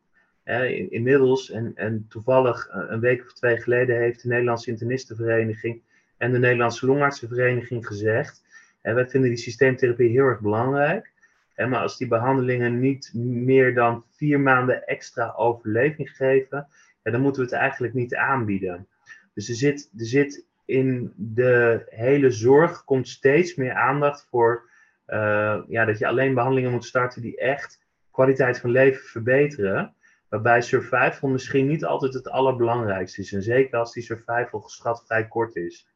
inmiddels, 0.89 1.51
en, 1.51 1.71
en 1.75 2.06
toevallig 2.09 2.68
eh, 2.68 2.83
een 2.88 3.00
week 3.00 3.21
of 3.21 3.33
twee 3.33 3.57
geleden, 3.57 3.97
heeft 3.97 4.21
de 4.21 4.27
Nederlandse 4.27 4.69
Internistenvereniging 4.69 5.81
en 6.18 6.31
de 6.31 6.39
Nederlandse 6.39 6.86
Longartsenvereniging 6.86 7.88
gezegd. 7.88 8.44
En 8.81 8.95
wij 8.95 9.07
vinden 9.07 9.30
die 9.30 9.39
systeemtherapie 9.39 10.09
heel 10.09 10.25
erg 10.25 10.39
belangrijk. 10.39 11.13
Maar 11.56 11.80
als 11.80 11.98
die 11.98 12.07
behandelingen 12.07 12.80
niet 12.80 13.12
meer 13.13 13.74
dan 13.74 14.04
vier 14.10 14.40
maanden 14.40 14.88
extra 14.88 15.34
overleving 15.36 16.10
geven, 16.10 16.68
ja, 17.04 17.12
dan 17.12 17.22
moeten 17.22 17.42
we 17.42 17.48
het 17.48 17.57
eigenlijk 17.57 17.94
niet 17.94 18.16
aanbieden. 18.16 18.88
Dus 19.34 19.50
er 19.50 19.56
zit, 19.56 19.90
er 19.98 20.06
zit 20.06 20.46
in 20.66 21.13
de 21.16 21.86
hele 21.90 22.31
zorg 22.31 22.84
komt 22.84 23.07
steeds 23.07 23.56
meer 23.56 23.74
aandacht 23.74 24.28
voor 24.30 24.69
uh, 25.07 25.62
ja, 25.68 25.86
dat 25.86 25.98
je 25.98 26.07
alleen 26.07 26.34
behandelingen 26.34 26.72
moet 26.72 26.86
starten 26.86 27.22
die 27.22 27.38
echt 27.38 27.84
kwaliteit 28.12 28.60
van 28.60 28.69
leven 28.69 29.04
verbeteren. 29.04 29.94
Waarbij 30.30 30.62
survival 30.62 31.30
misschien 31.30 31.68
niet 31.68 31.86
altijd 31.86 32.13
het 32.13 32.30
allerbelangrijkste 32.30 33.22
is. 33.22 33.34
En 33.34 33.44
zeker 33.44 33.80
als 33.80 33.94
die 33.94 34.04
survival 34.04 34.60
geschat 34.60 35.04
vrij 35.06 35.28
kort 35.28 35.56
is. 35.56 35.88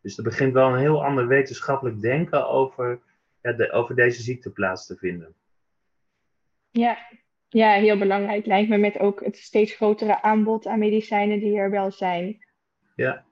Dus 0.00 0.16
er 0.16 0.24
begint 0.24 0.52
wel 0.52 0.68
een 0.68 0.78
heel 0.78 1.04
ander 1.04 1.26
wetenschappelijk 1.26 2.00
denken 2.00 2.48
over, 2.48 3.00
ja, 3.42 3.52
de, 3.52 3.72
over 3.72 3.94
deze 3.94 4.22
ziekte 4.22 4.50
plaats 4.50 4.86
te 4.86 4.96
vinden. 4.96 5.34
Ja. 6.70 6.98
ja, 7.48 7.72
heel 7.72 7.98
belangrijk 7.98 8.46
lijkt 8.46 8.68
me 8.68 8.76
met 8.76 8.98
ook 8.98 9.24
het 9.24 9.36
steeds 9.36 9.74
grotere 9.74 10.22
aanbod 10.22 10.66
aan 10.66 10.78
medicijnen 10.78 11.40
die 11.40 11.56
er 11.56 11.70
wel 11.70 11.90
zijn. 11.90 12.46
Ja. 12.96 13.24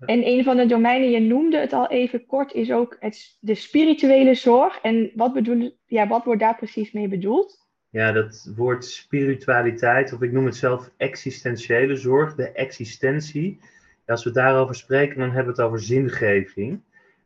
En 0.00 0.26
een 0.26 0.44
van 0.44 0.56
de 0.56 0.66
domeinen, 0.66 1.10
je 1.10 1.20
noemde 1.20 1.58
het 1.58 1.72
al 1.72 1.88
even 1.88 2.26
kort, 2.26 2.52
is 2.52 2.72
ook 2.72 2.96
het, 3.00 3.36
de 3.40 3.54
spirituele 3.54 4.34
zorg. 4.34 4.80
En 4.80 5.10
wat, 5.14 5.32
bedoel, 5.32 5.78
ja, 5.86 6.08
wat 6.08 6.24
wordt 6.24 6.40
daar 6.40 6.56
precies 6.56 6.92
mee 6.92 7.08
bedoeld? 7.08 7.60
ja, 7.90 8.12
dat 8.12 8.52
woord 8.56 8.84
spiritualiteit, 8.84 10.12
of 10.12 10.22
ik 10.22 10.32
noem 10.32 10.44
het 10.44 10.56
zelf 10.56 10.90
existentiële 10.96 11.96
zorg, 11.96 12.34
de 12.34 12.52
existentie. 12.52 13.58
Als 14.06 14.24
we 14.24 14.30
daarover 14.30 14.74
spreken, 14.74 15.18
dan 15.18 15.30
hebben 15.30 15.54
we 15.54 15.60
het 15.60 15.70
over 15.70 15.80
zingeving. 15.80 16.80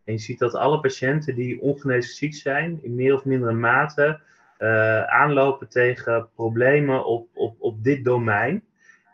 En 0.04 0.12
je 0.12 0.18
ziet 0.18 0.38
dat 0.38 0.54
alle 0.54 0.80
patiënten 0.80 1.34
die 1.34 1.60
ongeneeslijk 1.60 2.18
ziek 2.18 2.34
zijn, 2.34 2.78
in 2.82 2.94
meer 2.94 3.14
of 3.14 3.24
mindere 3.24 3.52
mate 3.52 4.20
uh, 4.58 5.02
aanlopen 5.04 5.68
tegen 5.68 6.28
problemen 6.34 7.04
op, 7.04 7.28
op, 7.34 7.56
op 7.58 7.84
dit 7.84 8.04
domein. 8.04 8.64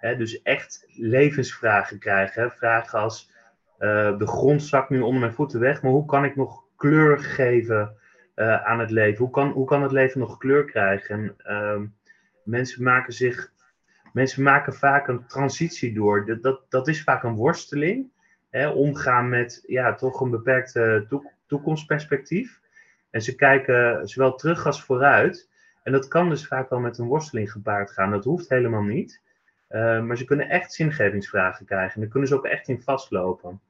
dus 0.00 0.42
echt 0.42 0.84
levensvragen 0.88 1.98
krijgen. 1.98 2.50
Vragen 2.50 2.98
als: 2.98 3.30
uh, 3.78 4.18
de 4.18 4.26
grond 4.26 4.62
zakt 4.62 4.90
nu 4.90 5.00
onder 5.00 5.20
mijn 5.20 5.32
voeten 5.32 5.60
weg, 5.60 5.82
maar 5.82 5.92
hoe 5.92 6.06
kan 6.06 6.24
ik 6.24 6.36
nog 6.36 6.64
kleur 6.76 7.18
geven 7.18 7.96
uh, 8.36 8.64
aan 8.64 8.80
het 8.80 8.90
leven? 8.90 9.18
Hoe 9.18 9.30
kan, 9.30 9.50
hoe 9.50 9.66
kan 9.66 9.82
het 9.82 9.92
leven 9.92 10.20
nog 10.20 10.36
kleur 10.36 10.64
krijgen? 10.64 11.36
En, 11.44 11.54
uh, 11.54 11.80
mensen 12.44 12.82
maken 12.82 13.12
zich. 13.12 13.52
Mensen 14.12 14.42
maken 14.42 14.74
vaak 14.74 15.08
een 15.08 15.26
transitie 15.26 15.94
door. 15.94 16.26
Dat, 16.26 16.42
dat, 16.42 16.60
dat 16.68 16.88
is 16.88 17.02
vaak 17.02 17.22
een 17.22 17.34
worsteling. 17.34 18.10
Omgaan 18.74 19.28
met 19.28 19.62
ja, 19.66 19.94
toch 19.94 20.20
een 20.20 20.30
beperkt 20.30 20.80
toekomstperspectief. 21.46 22.60
En 23.10 23.22
ze 23.22 23.34
kijken 23.34 24.08
zowel 24.08 24.34
terug 24.34 24.66
als 24.66 24.82
vooruit. 24.82 25.48
En 25.82 25.92
dat 25.92 26.08
kan 26.08 26.28
dus 26.28 26.46
vaak 26.46 26.70
wel 26.70 26.80
met 26.80 26.98
een 26.98 27.06
worsteling 27.06 27.52
gepaard 27.52 27.90
gaan. 27.90 28.10
Dat 28.10 28.24
hoeft 28.24 28.48
helemaal 28.48 28.82
niet. 28.82 29.20
Uh, 29.70 30.02
maar 30.02 30.16
ze 30.16 30.24
kunnen 30.24 30.48
echt 30.48 30.72
zingevingsvragen 30.72 31.66
krijgen. 31.66 31.94
En 31.94 32.00
daar 32.00 32.10
kunnen 32.10 32.28
ze 32.28 32.34
ook 32.34 32.46
echt 32.46 32.68
in 32.68 32.82
vastlopen. 32.82 33.60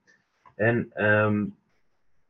En 0.54 1.04
um, 1.06 1.56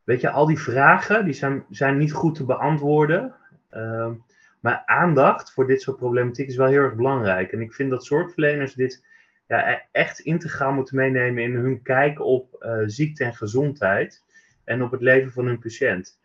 weet 0.03 0.21
je, 0.21 0.29
al 0.29 0.45
die 0.45 0.59
vragen 0.59 1.25
die 1.25 1.33
zijn, 1.33 1.65
zijn 1.69 1.97
niet 1.97 2.13
goed 2.13 2.35
te 2.35 2.45
beantwoorden. 2.45 3.35
Uh, 3.71 4.11
maar 4.59 4.83
aandacht 4.85 5.53
voor 5.53 5.67
dit 5.67 5.81
soort 5.81 5.97
problematiek 5.97 6.47
is 6.47 6.55
wel 6.55 6.67
heel 6.67 6.81
erg 6.81 6.95
belangrijk. 6.95 7.51
En 7.51 7.61
ik 7.61 7.73
vind 7.73 7.89
dat 7.89 8.05
zorgverleners 8.05 8.73
dit 8.73 9.05
ja, 9.51 9.71
e-, 9.71 9.81
echt 9.91 10.19
integraal 10.19 10.73
moeten 10.73 10.95
meenemen 10.95 11.43
in 11.43 11.55
hun 11.55 11.81
kijk 11.81 12.19
op 12.19 12.63
uh, 12.65 12.81
ziekte 12.85 13.23
en 13.23 13.35
gezondheid. 13.35 14.23
En 14.63 14.83
op 14.83 14.91
het 14.91 15.01
leven 15.01 15.31
van 15.31 15.45
hun 15.45 15.59
patiënt. 15.59 16.19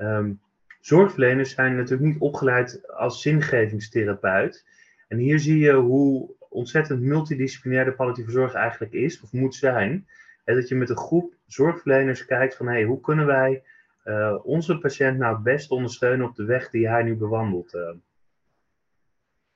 Um, 0.00 0.40
zorgverleners 0.80 1.54
zijn 1.54 1.76
natuurlijk 1.76 2.12
niet 2.12 2.20
opgeleid 2.20 2.92
als 2.92 3.22
zingevingstherapeut. 3.22 4.66
En 5.08 5.18
hier 5.18 5.38
zie 5.38 5.58
je 5.58 5.72
hoe 5.72 6.34
ontzettend 6.48 7.00
multidisciplinair 7.00 7.84
de 7.84 7.92
palliatieve 7.92 8.30
zorg 8.30 8.54
eigenlijk 8.54 8.92
is, 8.92 9.20
of 9.20 9.32
moet 9.32 9.54
zijn. 9.54 10.06
Dat 10.44 10.68
je 10.68 10.74
met 10.74 10.90
een 10.90 10.96
groep 10.96 11.34
zorgverleners 11.46 12.24
kijkt 12.24 12.56
van 12.56 12.66
hey, 12.66 12.84
hoe 12.84 13.00
kunnen 13.00 13.26
wij 13.26 13.62
uh, 14.04 14.38
onze 14.42 14.78
patiënt 14.78 15.18
nou 15.18 15.34
het 15.34 15.42
best 15.42 15.70
ondersteunen 15.70 16.26
op 16.26 16.36
de 16.36 16.44
weg 16.44 16.70
die 16.70 16.88
hij 16.88 17.02
nu 17.02 17.16
bewandelt. 17.16 17.74
Uh. 17.74 17.90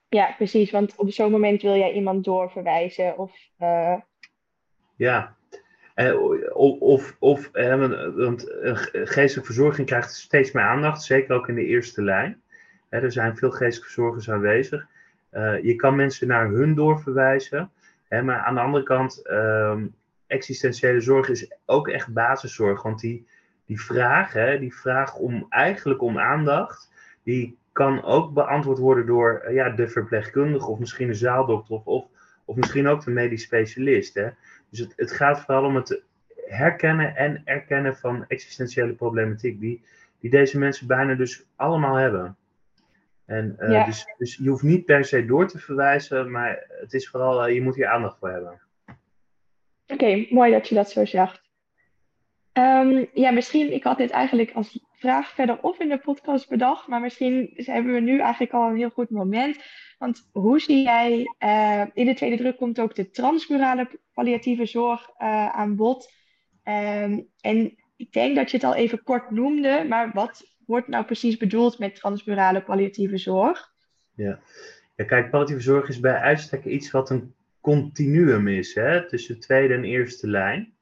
Ja, 0.08 0.34
precies. 0.36 0.70
Want 0.70 0.96
op 0.96 1.10
zo'n 1.10 1.30
moment 1.30 1.62
wil 1.62 1.76
jij 1.76 1.92
iemand 1.92 2.24
doorverwijzen 2.24 3.18
of... 3.18 3.32
Uh... 3.58 3.96
Ja, 4.96 5.36
of, 6.52 6.80
of, 6.80 7.16
of 7.18 7.50
want 8.14 8.46
geestelijke 8.92 9.52
verzorging 9.52 9.86
krijgt 9.86 10.14
steeds 10.14 10.52
meer 10.52 10.64
aandacht, 10.64 11.02
zeker 11.02 11.34
ook 11.34 11.48
in 11.48 11.54
de 11.54 11.66
eerste 11.66 12.02
lijn. 12.02 12.42
er 12.88 13.12
zijn 13.12 13.36
veel 13.36 13.50
geestelijke 13.50 13.92
verzorgers 13.92 14.30
aanwezig. 14.30 14.86
je 15.62 15.74
kan 15.76 15.96
mensen 15.96 16.28
naar 16.28 16.48
hun 16.48 16.74
doorverwijzen. 16.74 17.70
maar 18.08 18.38
aan 18.38 18.54
de 18.54 18.60
andere 18.60 18.84
kant, 18.84 19.26
ehm, 19.26 19.86
existentiële 20.26 21.00
zorg 21.00 21.28
is 21.28 21.50
ook 21.64 21.88
echt 21.88 22.12
basiszorg. 22.12 22.82
Want 22.82 23.00
die, 23.00 23.26
die 23.66 23.80
vraag, 23.80 24.58
die 24.58 24.74
vraag 24.74 25.16
om 25.16 25.46
eigenlijk 25.48 26.02
om 26.02 26.18
aandacht, 26.18 26.90
die 27.22 27.58
kan 27.76 28.02
ook 28.02 28.32
beantwoord 28.32 28.78
worden 28.78 29.06
door 29.06 29.38
eh, 29.38 29.54
ja, 29.54 29.70
de 29.70 29.88
verpleegkundige 29.88 30.70
of 30.70 30.78
misschien 30.78 31.06
de 31.06 31.14
zaaldokter 31.14 31.74
of, 31.74 31.86
of, 31.86 32.06
of 32.44 32.56
misschien 32.56 32.86
ook 32.86 33.04
de 33.04 33.10
medisch 33.10 33.42
specialist. 33.42 34.14
Hè. 34.14 34.28
Dus 34.70 34.78
het, 34.78 34.92
het 34.96 35.12
gaat 35.12 35.40
vooral 35.40 35.64
om 35.64 35.76
het 35.76 36.02
herkennen 36.46 37.16
en 37.16 37.42
erkennen 37.44 37.96
van 37.96 38.24
existentiële 38.28 38.92
problematiek, 38.92 39.60
die, 39.60 39.82
die 40.20 40.30
deze 40.30 40.58
mensen 40.58 40.86
bijna 40.86 41.14
dus 41.14 41.46
allemaal 41.56 41.94
hebben. 41.94 42.36
En 43.24 43.56
uh, 43.58 43.86
dus, 43.86 44.14
dus 44.18 44.36
je 44.36 44.48
hoeft 44.48 44.62
niet 44.62 44.84
per 44.84 45.04
se 45.04 45.26
door 45.26 45.48
te 45.48 45.58
verwijzen, 45.58 46.30
maar 46.30 46.66
het 46.68 46.94
is 46.94 47.08
vooral, 47.08 47.48
uh, 47.48 47.54
je 47.54 47.62
moet 47.62 47.74
hier 47.74 47.86
aandacht 47.86 48.18
voor 48.18 48.30
hebben. 48.30 48.60
Oké, 49.86 50.26
mooi 50.30 50.52
dat 50.52 50.68
je 50.68 50.74
dat 50.74 50.90
zo 50.90 51.04
zegt. 51.04 51.45
Um, 52.58 53.06
ja, 53.12 53.30
misschien, 53.30 53.72
ik 53.72 53.84
had 53.84 53.98
dit 53.98 54.10
eigenlijk 54.10 54.52
als 54.52 54.80
vraag 54.92 55.30
verderop 55.30 55.80
in 55.80 55.88
de 55.88 55.98
podcast 55.98 56.48
bedacht, 56.48 56.86
maar 56.86 57.00
misschien 57.00 57.50
hebben 57.54 57.94
we 57.94 58.00
nu 58.00 58.18
eigenlijk 58.20 58.52
al 58.52 58.68
een 58.68 58.76
heel 58.76 58.90
goed 58.90 59.10
moment. 59.10 59.56
Want 59.98 60.28
hoe 60.32 60.60
zie 60.60 60.82
jij, 60.82 61.34
uh, 61.44 61.82
in 61.94 62.06
de 62.06 62.14
tweede 62.14 62.36
druk 62.36 62.56
komt 62.56 62.80
ook 62.80 62.94
de 62.94 63.10
transmurale 63.10 63.88
palliatieve 64.14 64.66
zorg 64.66 65.10
uh, 65.18 65.48
aan 65.48 65.76
bod. 65.76 66.12
Um, 66.64 67.28
en 67.40 67.74
ik 67.96 68.12
denk 68.12 68.36
dat 68.36 68.50
je 68.50 68.56
het 68.56 68.66
al 68.66 68.74
even 68.74 69.02
kort 69.02 69.30
noemde, 69.30 69.84
maar 69.88 70.10
wat 70.12 70.56
wordt 70.66 70.88
nou 70.88 71.04
precies 71.04 71.36
bedoeld 71.36 71.78
met 71.78 71.94
transmurale 71.94 72.62
palliatieve 72.62 73.18
zorg? 73.18 73.72
Ja, 74.14 74.38
ja 74.96 75.04
kijk, 75.04 75.30
palliatieve 75.30 75.62
zorg 75.62 75.88
is 75.88 76.00
bij 76.00 76.18
uitstek 76.18 76.64
iets 76.64 76.90
wat 76.90 77.10
een 77.10 77.34
continuum 77.60 78.48
is 78.48 78.74
hè, 78.74 79.08
tussen 79.08 79.40
tweede 79.40 79.74
en 79.74 79.84
eerste 79.84 80.28
lijn. 80.28 80.75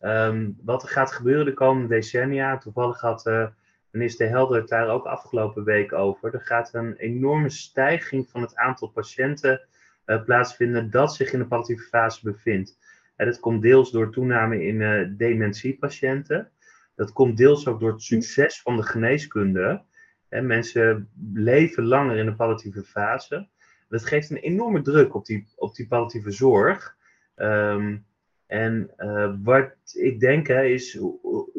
Um, 0.00 0.56
wat 0.64 0.82
er 0.82 0.88
gaat 0.88 1.12
gebeuren 1.12 1.44
de 1.44 1.54
komende 1.54 1.88
decennia, 1.88 2.58
toevallig 2.58 3.00
had 3.00 3.26
uh, 3.26 3.46
minister 3.90 4.28
Helder 4.28 4.56
het 4.56 4.68
daar 4.68 4.88
ook 4.88 5.04
afgelopen 5.04 5.64
week 5.64 5.92
over. 5.92 6.34
Er 6.34 6.40
gaat 6.40 6.74
een 6.74 6.96
enorme 6.96 7.50
stijging 7.50 8.28
van 8.28 8.40
het 8.40 8.56
aantal 8.56 8.88
patiënten 8.88 9.60
uh, 10.06 10.24
plaatsvinden 10.24 10.90
dat 10.90 11.14
zich 11.14 11.32
in 11.32 11.38
de 11.38 11.46
palliatieve 11.46 11.88
fase 11.88 12.20
bevindt. 12.22 12.78
En 13.16 13.26
dat 13.26 13.40
komt 13.40 13.62
deels 13.62 13.90
door 13.90 14.12
toename 14.12 14.64
in 14.64 14.80
uh, 14.80 15.08
dementiepatiënten. 15.10 16.50
Dat 16.94 17.12
komt 17.12 17.36
deels 17.36 17.66
ook 17.66 17.80
door 17.80 17.92
het 17.92 18.02
succes 18.02 18.62
van 18.62 18.76
de 18.76 18.82
geneeskunde. 18.82 19.82
En 20.28 20.46
mensen 20.46 21.08
leven 21.32 21.84
langer 21.84 22.16
in 22.16 22.26
de 22.26 22.34
palliatieve 22.34 22.82
fase. 22.82 23.48
Dat 23.88 24.06
geeft 24.06 24.30
een 24.30 24.36
enorme 24.36 24.82
druk 24.82 25.14
op 25.14 25.26
die, 25.26 25.48
op 25.56 25.74
die 25.74 25.86
palliatieve 25.86 26.30
zorg. 26.30 26.96
Um, 27.36 28.06
en 28.46 28.90
uh, 28.98 29.34
wat 29.42 29.72
ik 29.92 30.20
denk 30.20 30.46
hè, 30.46 30.64
is, 30.64 30.96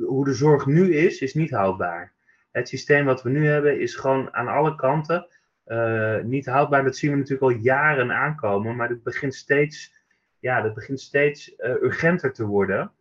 hoe 0.05 0.25
de 0.25 0.33
zorg 0.33 0.65
nu 0.65 0.95
is, 0.95 1.21
is 1.21 1.33
niet 1.33 1.51
houdbaar. 1.51 2.13
Het 2.51 2.67
systeem 2.67 3.05
wat 3.05 3.23
we 3.23 3.29
nu 3.29 3.47
hebben 3.47 3.79
is 3.79 3.95
gewoon 3.95 4.33
aan 4.33 4.47
alle 4.47 4.75
kanten 4.75 5.27
uh, 5.65 6.19
niet 6.23 6.45
houdbaar. 6.45 6.83
Dat 6.83 6.95
zien 6.95 7.11
we 7.11 7.17
natuurlijk 7.17 7.51
al 7.51 7.61
jaren 7.63 8.11
aankomen, 8.11 8.75
maar 8.75 8.89
het 8.89 9.03
begint 9.03 9.35
steeds, 9.35 9.93
ja, 10.39 10.61
dat 10.61 10.73
begint 10.73 10.99
steeds 10.99 11.53
uh, 11.57 11.69
urgenter 11.69 12.33
te 12.33 12.45
worden. 12.45 12.91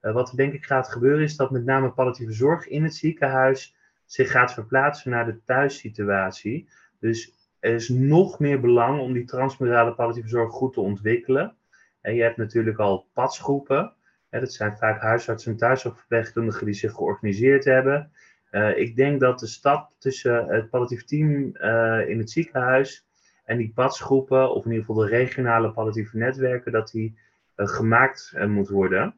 wat 0.00 0.32
denk 0.36 0.52
ik 0.52 0.64
gaat 0.64 0.88
gebeuren 0.88 1.22
is 1.22 1.36
dat 1.36 1.50
met 1.50 1.64
name 1.64 1.90
palliatieve 1.90 2.32
zorg 2.32 2.68
in 2.68 2.82
het 2.82 2.94
ziekenhuis 2.94 3.76
zich 4.06 4.30
gaat 4.30 4.54
verplaatsen 4.54 5.10
naar 5.10 5.26
de 5.26 5.40
thuissituatie. 5.44 6.68
Dus 7.00 7.32
er 7.60 7.74
is 7.74 7.88
nog 7.88 8.38
meer 8.38 8.60
belang 8.60 9.00
om 9.00 9.12
die 9.12 9.24
transmurale 9.24 9.94
palliatieve 9.94 10.28
zorg 10.28 10.52
goed 10.52 10.72
te 10.72 10.80
ontwikkelen. 10.80 11.56
En 12.04 12.14
je 12.14 12.22
hebt 12.22 12.36
natuurlijk 12.36 12.78
al 12.78 13.06
padsgroepen. 13.12 13.92
dat 14.30 14.52
zijn 14.52 14.76
vaak 14.76 15.00
huisartsen 15.00 15.52
en 15.52 15.58
thuiszorgverpleegkundigen 15.58 16.64
die 16.64 16.74
zich 16.74 16.92
georganiseerd 16.92 17.64
hebben. 17.64 18.12
Uh, 18.50 18.78
ik 18.78 18.96
denk 18.96 19.20
dat 19.20 19.38
de 19.38 19.46
stap 19.46 19.90
tussen 19.98 20.46
het 20.48 20.70
palliatief 20.70 21.04
team 21.04 21.56
uh, 21.56 22.08
in 22.08 22.18
het 22.18 22.30
ziekenhuis 22.30 23.06
en 23.44 23.56
die 23.56 23.72
padsgroepen, 23.74 24.54
of 24.54 24.64
in 24.64 24.70
ieder 24.70 24.86
geval 24.86 25.02
de 25.02 25.08
regionale 25.10 25.72
palliatieve 25.72 26.16
netwerken, 26.16 26.72
dat 26.72 26.90
die 26.90 27.18
uh, 27.56 27.66
gemaakt 27.66 28.34
moet 28.46 28.68
worden. 28.68 29.14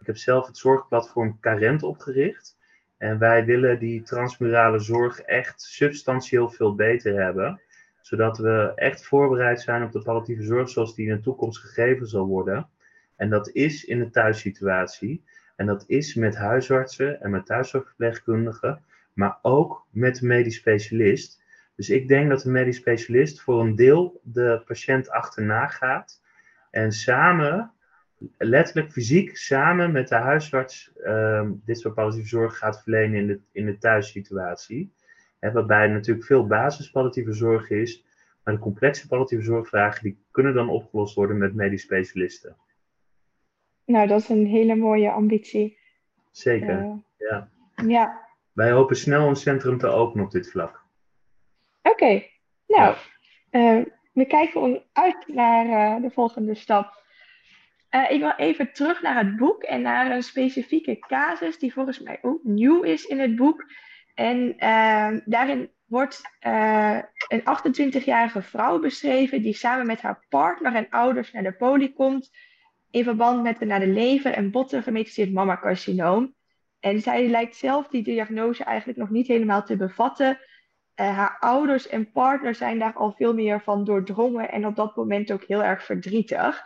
Ik 0.00 0.06
heb 0.06 0.16
zelf 0.16 0.46
het 0.46 0.56
zorgplatform 0.56 1.40
Carent 1.40 1.82
opgericht. 1.82 2.56
En 2.96 3.18
wij 3.18 3.44
willen 3.44 3.78
die 3.78 4.02
transmurale 4.02 4.78
zorg 4.78 5.20
echt 5.20 5.62
substantieel 5.62 6.48
veel 6.48 6.74
beter 6.74 7.22
hebben 7.22 7.60
zodat 8.02 8.38
we 8.38 8.72
echt 8.74 9.06
voorbereid 9.06 9.60
zijn 9.60 9.82
op 9.82 9.92
de 9.92 10.02
palliatieve 10.02 10.42
zorg 10.42 10.68
zoals 10.68 10.94
die 10.94 11.08
in 11.08 11.14
de 11.14 11.20
toekomst 11.20 11.58
gegeven 11.58 12.06
zal 12.06 12.26
worden. 12.26 12.68
En 13.16 13.30
dat 13.30 13.48
is 13.48 13.84
in 13.84 13.98
de 13.98 14.10
thuissituatie. 14.10 15.24
En 15.56 15.66
dat 15.66 15.84
is 15.86 16.14
met 16.14 16.36
huisartsen 16.36 17.20
en 17.20 17.30
met 17.30 17.46
thuiszorgverpleegkundigen, 17.46 18.82
maar 19.12 19.38
ook 19.42 19.86
met 19.90 20.16
de 20.16 20.26
medisch 20.26 20.56
specialist. 20.56 21.42
Dus 21.76 21.90
ik 21.90 22.08
denk 22.08 22.28
dat 22.28 22.40
de 22.40 22.50
medisch 22.50 22.76
specialist 22.76 23.40
voor 23.40 23.60
een 23.60 23.76
deel 23.76 24.20
de 24.22 24.62
patiënt 24.66 25.10
achterna 25.10 25.66
gaat 25.66 26.20
en 26.70 26.92
samen, 26.92 27.72
letterlijk 28.38 28.92
fysiek 28.92 29.36
samen 29.36 29.92
met 29.92 30.08
de 30.08 30.14
huisarts, 30.14 30.92
uh, 31.04 31.50
dit 31.64 31.78
soort 31.78 31.94
palliatieve 31.94 32.28
zorg 32.28 32.58
gaat 32.58 32.82
verlenen 32.82 33.18
in 33.18 33.26
de, 33.26 33.40
in 33.52 33.66
de 33.66 33.78
thuissituatie. 33.78 34.92
Hè, 35.42 35.52
waarbij 35.52 35.86
natuurlijk 35.86 36.26
veel 36.26 36.46
basispalliatieve 36.46 37.32
zorg 37.32 37.70
is. 37.70 38.04
Maar 38.44 38.54
de 38.54 38.60
complexe 38.60 39.08
palliatieve 39.08 39.44
zorgvragen 39.44 40.02
die 40.02 40.18
kunnen 40.30 40.54
dan 40.54 40.68
opgelost 40.68 41.14
worden 41.14 41.38
met 41.38 41.54
medisch 41.54 41.82
specialisten. 41.82 42.56
Nou, 43.84 44.06
dat 44.06 44.20
is 44.20 44.28
een 44.28 44.46
hele 44.46 44.74
mooie 44.74 45.10
ambitie. 45.10 45.78
Zeker, 46.30 46.78
uh, 46.78 46.92
ja. 47.16 47.48
ja. 47.86 48.28
Wij 48.52 48.70
hopen 48.70 48.96
snel 48.96 49.28
een 49.28 49.36
centrum 49.36 49.78
te 49.78 49.86
openen 49.86 50.24
op 50.24 50.30
dit 50.30 50.50
vlak. 50.50 50.84
Oké, 51.82 51.90
okay. 51.94 52.30
nou, 52.66 52.96
ja. 53.50 53.78
uh, 53.78 53.84
we 54.12 54.26
kijken 54.26 54.82
uit 54.92 55.24
naar 55.26 55.66
uh, 55.66 56.02
de 56.02 56.10
volgende 56.10 56.54
stap. 56.54 57.04
ik 58.08 58.20
wil 58.20 58.34
even 58.36 58.72
terug 58.72 59.02
naar 59.02 59.24
het 59.24 59.36
boek 59.36 59.62
en 59.62 59.82
naar 59.82 60.10
een 60.10 60.22
specifieke 60.22 60.98
casus 60.98 61.58
die 61.58 61.72
volgens 61.72 62.00
mij 62.00 62.18
ook 62.22 62.44
nieuw 62.44 62.82
is 62.82 63.04
in 63.04 63.20
het 63.20 63.36
boek. 63.36 63.64
En 64.22 64.54
uh, 64.58 65.20
daarin 65.24 65.70
wordt 65.86 66.20
uh, 66.46 66.98
een 67.28 67.40
28-jarige 67.40 68.42
vrouw 68.42 68.78
beschreven 68.78 69.42
die 69.42 69.54
samen 69.54 69.86
met 69.86 70.00
haar 70.00 70.24
partner 70.28 70.74
en 70.74 70.88
ouders 70.90 71.32
naar 71.32 71.42
de 71.42 71.52
poli 71.52 71.92
komt 71.92 72.30
in 72.90 73.04
verband 73.04 73.42
met 73.42 73.58
de 73.58 73.64
naar 73.64 73.80
de 73.80 73.86
lever 73.86 74.32
en 74.32 74.50
botten 74.50 74.82
gemetastaseerd 74.82 75.32
mammacarcinoom. 75.32 76.34
En 76.80 77.00
zij 77.00 77.28
lijkt 77.28 77.56
zelf 77.56 77.88
die 77.88 78.02
diagnose 78.02 78.64
eigenlijk 78.64 78.98
nog 78.98 79.10
niet 79.10 79.26
helemaal 79.26 79.64
te 79.64 79.76
bevatten. 79.76 80.38
Uh, 81.00 81.16
haar 81.16 81.36
ouders 81.38 81.88
en 81.88 82.10
partner 82.10 82.54
zijn 82.54 82.78
daar 82.78 82.94
al 82.94 83.12
veel 83.12 83.34
meer 83.34 83.60
van 83.60 83.84
doordrongen 83.84 84.50
en 84.50 84.66
op 84.66 84.76
dat 84.76 84.96
moment 84.96 85.32
ook 85.32 85.44
heel 85.44 85.64
erg 85.64 85.84
verdrietig. 85.84 86.62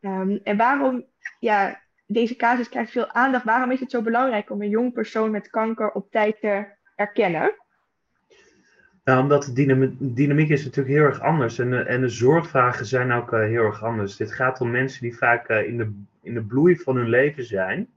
Um, 0.00 0.40
en 0.42 0.56
waarom, 0.56 1.04
ja, 1.40 1.80
deze 2.06 2.36
casus 2.36 2.68
krijgt 2.68 2.90
veel 2.90 3.10
aandacht. 3.10 3.44
Waarom 3.44 3.70
is 3.70 3.80
het 3.80 3.90
zo 3.90 4.02
belangrijk 4.02 4.50
om 4.50 4.62
een 4.62 4.68
jong 4.68 4.92
persoon 4.92 5.30
met 5.30 5.50
kanker 5.50 5.92
op 5.92 6.10
tijd 6.10 6.40
te 6.40 6.76
erkennen? 6.98 7.54
Nou, 9.04 9.22
omdat 9.22 9.44
de 9.54 9.96
dynamiek 9.98 10.48
is 10.48 10.64
natuurlijk 10.64 10.94
heel 10.96 11.04
erg 11.04 11.20
anders 11.20 11.58
en 11.58 11.70
de, 11.70 11.76
en 11.76 12.00
de 12.00 12.08
zorgvragen 12.08 12.86
zijn 12.86 13.12
ook 13.12 13.32
uh, 13.32 13.40
heel 13.40 13.64
erg 13.64 13.84
anders. 13.84 14.16
Dit 14.16 14.32
gaat 14.32 14.60
om 14.60 14.70
mensen 14.70 15.02
die 15.02 15.16
vaak 15.16 15.50
uh, 15.50 15.66
in, 15.66 15.76
de, 15.76 15.92
in 16.22 16.34
de 16.34 16.42
bloei 16.42 16.76
van 16.76 16.96
hun 16.96 17.08
leven 17.08 17.44
zijn. 17.44 17.88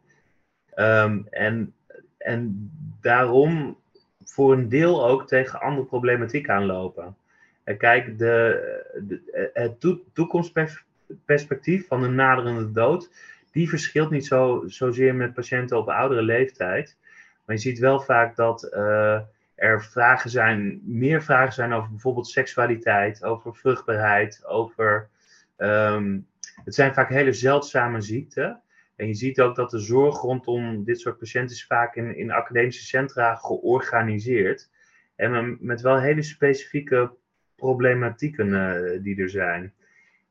Um, 0.76 1.28
en, 1.30 1.74
en 2.18 2.72
daarom 3.02 3.78
voor 4.24 4.54
een 4.54 4.70
deel 4.70 5.08
ook 5.08 5.28
tegen 5.28 5.62
andere 5.62 5.88
problematiek 5.88 6.50
aanlopen. 6.50 7.16
En 7.64 7.78
kijk, 7.78 8.18
de, 8.18 8.62
de, 9.08 9.50
het 9.54 9.80
to 9.80 10.02
toekomstperspectief 10.14 11.88
van 11.88 12.04
een 12.04 12.16
naderende 12.16 12.72
dood, 12.72 13.10
die 13.52 13.70
verschilt 13.70 14.10
niet 14.10 14.26
zo, 14.26 14.64
zozeer 14.66 15.16
met 15.16 15.34
patiënten 15.34 15.78
op 15.78 15.90
oudere 15.90 16.22
leeftijd. 16.22 16.98
Maar 17.46 17.56
je 17.56 17.62
ziet 17.62 17.80
wel 17.80 18.00
vaak 18.00 18.36
dat 18.36 18.72
uh, 18.74 19.20
er 19.56 19.84
vragen 19.84 20.30
zijn, 20.30 20.82
meer 20.84 21.24
vragen 21.24 21.54
zijn 21.54 21.74
over 21.74 21.90
bijvoorbeeld 21.90 22.28
seksualiteit, 22.28 23.24
over 23.24 23.56
vruchtbaarheid, 23.56 24.46
over. 24.46 25.10
Um, 25.58 26.28
het 26.64 26.76
zijn 26.76 26.94
vaak 26.94 27.10
hele 27.10 27.34
zeldzame 27.34 28.02
ziekten. 28.02 28.62
En 28.96 29.08
je 29.08 29.14
ziet 29.14 29.42
ook 29.42 29.56
dat 29.56 29.72
de 29.72 29.80
zorg 29.80 30.22
rondom 30.22 30.84
dit 30.84 31.00
soort 31.00 31.18
patiënten 31.18 31.56
is 31.56 31.66
vaak 31.66 31.96
in, 31.96 32.16
in 32.16 32.32
academische 32.32 32.86
centra 32.86 33.36
georganiseerd. 33.36 34.70
En 35.16 35.58
met 35.60 35.82
wel 35.82 36.00
hele 36.00 36.22
specifieke 36.22 37.12
problematieken 37.56 38.48
uh, 38.48 39.04
die 39.04 39.22
er 39.22 39.30
zijn. 39.30 39.74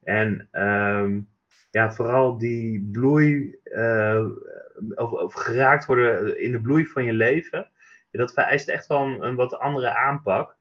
En 0.05 0.49
um, 0.53 1.29
ja, 1.71 1.93
vooral 1.93 2.39
die 2.39 2.89
bloei, 2.93 3.57
uh, 3.65 4.27
of, 4.95 5.11
of, 5.11 5.35
geraakt 5.35 5.87
worden 5.87 6.41
in 6.41 6.53
de 6.53 6.61
bloei 6.61 6.87
van 6.87 7.05
je 7.05 7.13
leven, 7.13 7.71
dat 8.11 8.33
vereist 8.33 8.69
echt 8.69 8.87
wel 8.87 9.23
een, 9.23 9.35
wat 9.35 9.59
andere 9.59 9.95
aanpak. 9.95 10.57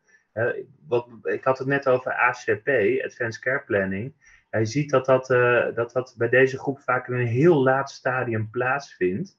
Wat, 0.88 1.08
ik 1.24 1.44
had 1.44 1.58
het 1.58 1.68
net 1.68 1.88
over 1.88 2.12
ACP, 2.12 2.68
Advanced 3.04 3.40
Care 3.40 3.64
Planning. 3.66 4.14
Je 4.52 4.66
ziet 4.66 4.90
dat 4.90 5.06
dat, 5.06 5.30
uh, 5.30 5.66
dat 5.76 5.92
dat 5.92 6.16
bij 6.18 6.30
deze 6.30 6.58
groep 6.58 6.80
vaak 6.80 7.08
in 7.08 7.14
een 7.14 7.28
heel 7.28 7.64
laat 7.64 7.92
stadium 7.92 8.50
plaatsvindt. 8.50 9.38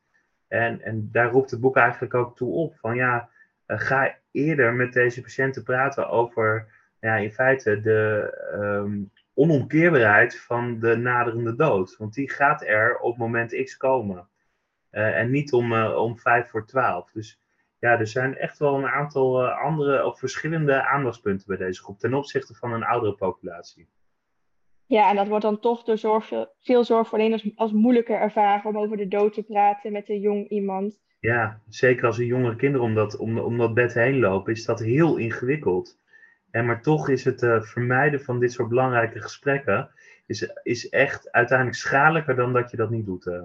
En, 0.48 0.82
en 0.82 1.08
daar 1.12 1.30
roept 1.30 1.50
het 1.50 1.60
boek 1.60 1.76
eigenlijk 1.76 2.14
ook 2.14 2.36
toe 2.36 2.52
op: 2.52 2.74
van 2.78 2.94
ja, 2.94 3.28
ga 3.66 4.16
eerder 4.30 4.74
met 4.74 4.92
deze 4.92 5.20
patiënten 5.20 5.62
praten 5.62 6.08
over 6.08 6.66
ja, 7.00 7.16
in 7.16 7.32
feite 7.32 7.80
de 7.80 8.34
um, 8.52 9.10
onomkeerbaarheid 9.34 10.40
van 10.40 10.78
de 10.78 10.96
naderende 10.96 11.54
dood. 11.54 11.96
Want 11.96 12.14
die 12.14 12.30
gaat 12.30 12.62
er 12.62 12.98
op 12.98 13.16
moment 13.16 13.62
X 13.64 13.76
komen. 13.76 14.28
Uh, 14.92 15.18
en 15.18 15.30
niet 15.30 15.52
om, 15.52 15.72
uh, 15.72 15.96
om 15.96 16.18
vijf 16.18 16.48
voor 16.48 16.66
twaalf. 16.66 17.10
Dus 17.10 17.40
ja, 17.78 17.98
er 17.98 18.06
zijn 18.06 18.36
echt 18.36 18.58
wel 18.58 18.74
een 18.74 18.88
aantal 18.88 19.44
uh, 19.44 19.62
andere 19.62 20.06
of 20.06 20.18
verschillende 20.18 20.86
aandachtspunten 20.86 21.46
bij 21.46 21.56
deze 21.56 21.82
groep 21.82 21.98
ten 21.98 22.14
opzichte 22.14 22.54
van 22.54 22.72
een 22.72 22.84
oudere 22.84 23.14
populatie. 23.14 23.88
Ja, 24.86 25.10
en 25.10 25.16
dat 25.16 25.28
wordt 25.28 25.44
dan 25.44 25.60
toch 25.60 25.82
door 25.84 25.98
zorg, 25.98 26.32
veel 26.60 26.84
zorgverleners 26.84 27.50
als 27.54 27.72
moeilijker 27.72 28.16
ervaren 28.16 28.70
om 28.70 28.78
over 28.78 28.96
de 28.96 29.08
dood 29.08 29.34
te 29.34 29.42
praten 29.42 29.92
met 29.92 30.08
een 30.08 30.20
jong 30.20 30.48
iemand. 30.48 31.00
Ja, 31.20 31.60
zeker 31.68 32.06
als 32.06 32.18
een 32.18 32.26
jongere 32.26 32.56
kinderen 32.56 32.86
om 32.86 32.94
dat, 32.94 33.16
om, 33.16 33.38
om 33.38 33.58
dat 33.58 33.74
bed 33.74 33.94
heen 33.94 34.18
lopen, 34.18 34.52
is 34.52 34.64
dat 34.64 34.80
heel 34.80 35.16
ingewikkeld. 35.16 35.98
En 36.50 36.66
maar 36.66 36.82
toch 36.82 37.08
is 37.08 37.24
het 37.24 37.42
uh, 37.42 37.62
vermijden 37.62 38.20
van 38.20 38.40
dit 38.40 38.52
soort 38.52 38.68
belangrijke 38.68 39.20
gesprekken 39.20 39.90
is, 40.26 40.52
is 40.62 40.88
echt 40.88 41.32
uiteindelijk 41.32 41.78
schadelijker 41.78 42.36
dan 42.36 42.52
dat 42.52 42.70
je 42.70 42.76
dat 42.76 42.90
niet 42.90 43.06
doet. 43.06 43.26
Uh. 43.26 43.42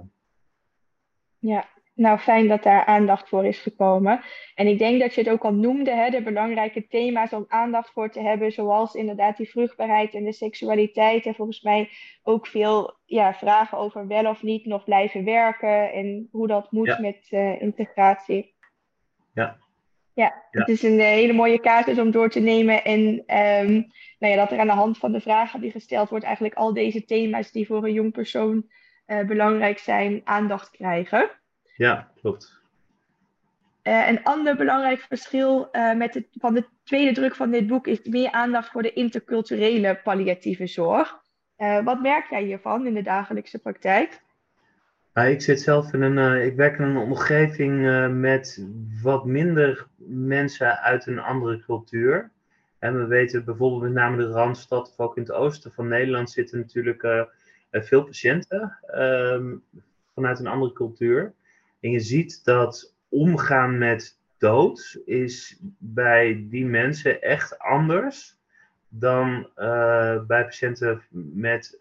Ja, 1.46 1.66
nou 1.94 2.18
fijn 2.18 2.48
dat 2.48 2.64
daar 2.64 2.86
aandacht 2.86 3.30
voor 3.30 3.46
is 3.46 3.60
gekomen. 3.60 4.22
En 4.56 4.68
ik 4.68 4.80
denk 4.80 5.00
dat 5.00 5.14
je 5.14 5.22
het 5.22 5.30
ook 5.30 5.44
al 5.44 5.54
noemde, 5.54 5.92
hè, 5.92 6.10
de 6.10 6.22
belangrijke 6.22 6.88
thema's 6.88 7.34
om 7.34 7.46
aandacht 7.48 7.90
voor 7.90 8.12
te 8.12 8.20
hebben, 8.20 8.52
zoals 8.52 8.94
inderdaad 8.94 9.38
die 9.38 9.50
vruchtbaarheid 9.50 10.14
en 10.14 10.24
de 10.24 10.34
seksualiteit. 10.34 11.26
En 11.26 11.36
volgens 11.36 11.62
mij 11.62 11.90
ook 12.24 12.48
veel 12.48 12.94
ja, 13.06 13.34
vragen 13.34 13.78
over 13.78 14.08
wel 14.08 14.26
of 14.26 14.44
niet 14.44 14.66
nog 14.66 14.84
blijven 14.84 15.24
werken 15.24 15.92
en 15.92 16.28
hoe 16.32 16.48
dat 16.48 16.72
moet 16.72 16.88
ja. 16.88 17.00
met 17.00 17.28
uh, 17.32 17.62
integratie. 17.62 18.54
Ja, 19.34 19.58
ja, 20.14 20.44
het 20.50 20.68
is 20.68 20.84
een 20.84 21.00
hele 21.00 21.34
mooie 21.34 21.60
casus 21.60 22.00
om 22.00 22.12
door 22.12 22.30
te 22.30 22.40
nemen. 22.40 22.84
En 22.84 23.00
um, 23.38 23.88
nou 24.20 24.34
ja, 24.34 24.36
dat 24.36 24.52
er 24.52 24.60
aan 24.60 24.68
de 24.68 24.74
hand 24.74 24.98
van 24.98 25.12
de 25.12 25.22
vragen 25.22 25.62
die 25.62 25.72
gesteld 25.72 26.10
wordt, 26.10 26.26
eigenlijk 26.26 26.56
al 26.56 26.74
deze 26.74 27.06
thema's 27.06 27.52
die 27.52 27.66
voor 27.66 27.84
een 27.84 27.94
jong 27.94 28.12
persoon 28.12 28.66
uh, 29.08 29.26
belangrijk 29.26 29.78
zijn, 29.78 30.22
aandacht 30.24 30.72
krijgen. 30.72 31.30
Ja, 31.76 32.12
klopt. 32.22 32.64
Uh, 33.84 34.08
een 34.08 34.24
ander 34.24 34.56
belangrijk 34.56 35.00
verschil 35.00 35.70
uh, 35.72 35.94
met 35.94 36.14
de, 36.14 36.26
van 36.32 36.54
de 36.54 36.66
tweede 36.84 37.14
druk 37.14 37.36
van 37.36 37.52
dit 37.52 37.68
boek 37.68 37.88
is 37.88 38.04
meer 38.04 38.32
aandacht 38.32 38.70
voor 38.70 38.82
de 38.82 38.94
interculturele 38.94 40.00
palliatieve 40.04 40.68
zorg. 40.68 41.24
wat 41.84 42.02
merk 42.02 42.30
jij 42.30 42.44
hiervan 42.44 42.88
in 42.88 42.94
de 42.94 43.02
dagelijkse 43.02 43.60
praktijk? 43.60 44.24
Ik 45.14 45.42
zit 45.42 45.62
zelf 45.62 45.94
in 45.94 46.02
een, 46.02 46.46
ik 46.46 46.56
werk 46.56 46.78
in 46.78 46.84
een 46.84 46.98
omgeving 46.98 48.08
met 48.20 48.66
wat 49.02 49.26
minder 49.26 49.88
mensen 50.08 50.80
uit 50.80 51.06
een 51.06 51.20
andere 51.20 51.60
cultuur. 51.60 52.32
En 52.80 52.98
we 52.98 53.06
weten 53.06 53.46
bijvoorbeeld 53.46 53.82
met 53.82 53.94
name 53.94 54.18
de 54.18 54.28
Randstad 54.28 54.90
of 54.90 55.00
ook 55.00 55.18
in 55.18 55.24
het 55.24 55.32
oosten 55.32 55.72
van 55.72 55.88
Nederland 55.88 56.32
zitten 56.32 56.60
natuurlijk 56.60 57.04
veel 57.84 58.04
patiënten 58.04 58.80
um, 58.96 59.64
vanuit 60.14 60.40
een 60.40 60.48
andere 60.48 60.74
cultuur. 60.74 61.34
En 61.80 61.92
je 61.92 62.00
ziet 62.00 62.44
dat 62.44 62.96
omgaan 63.10 63.78
met 63.78 64.20
dood 64.38 65.02
is 65.06 65.60
bij 65.78 66.46
die 66.50 66.66
mensen 66.66 67.22
echt 67.22 67.60
anders 67.60 68.38
dan 68.88 69.50
bij 69.56 70.26
patiënten 70.28 71.02
met, 71.34 71.76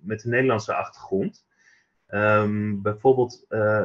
met 0.00 0.24
een 0.24 0.30
Nederlandse 0.30 0.74
achtergrond. 0.74 1.46
Um, 2.10 2.82
bijvoorbeeld, 2.82 3.44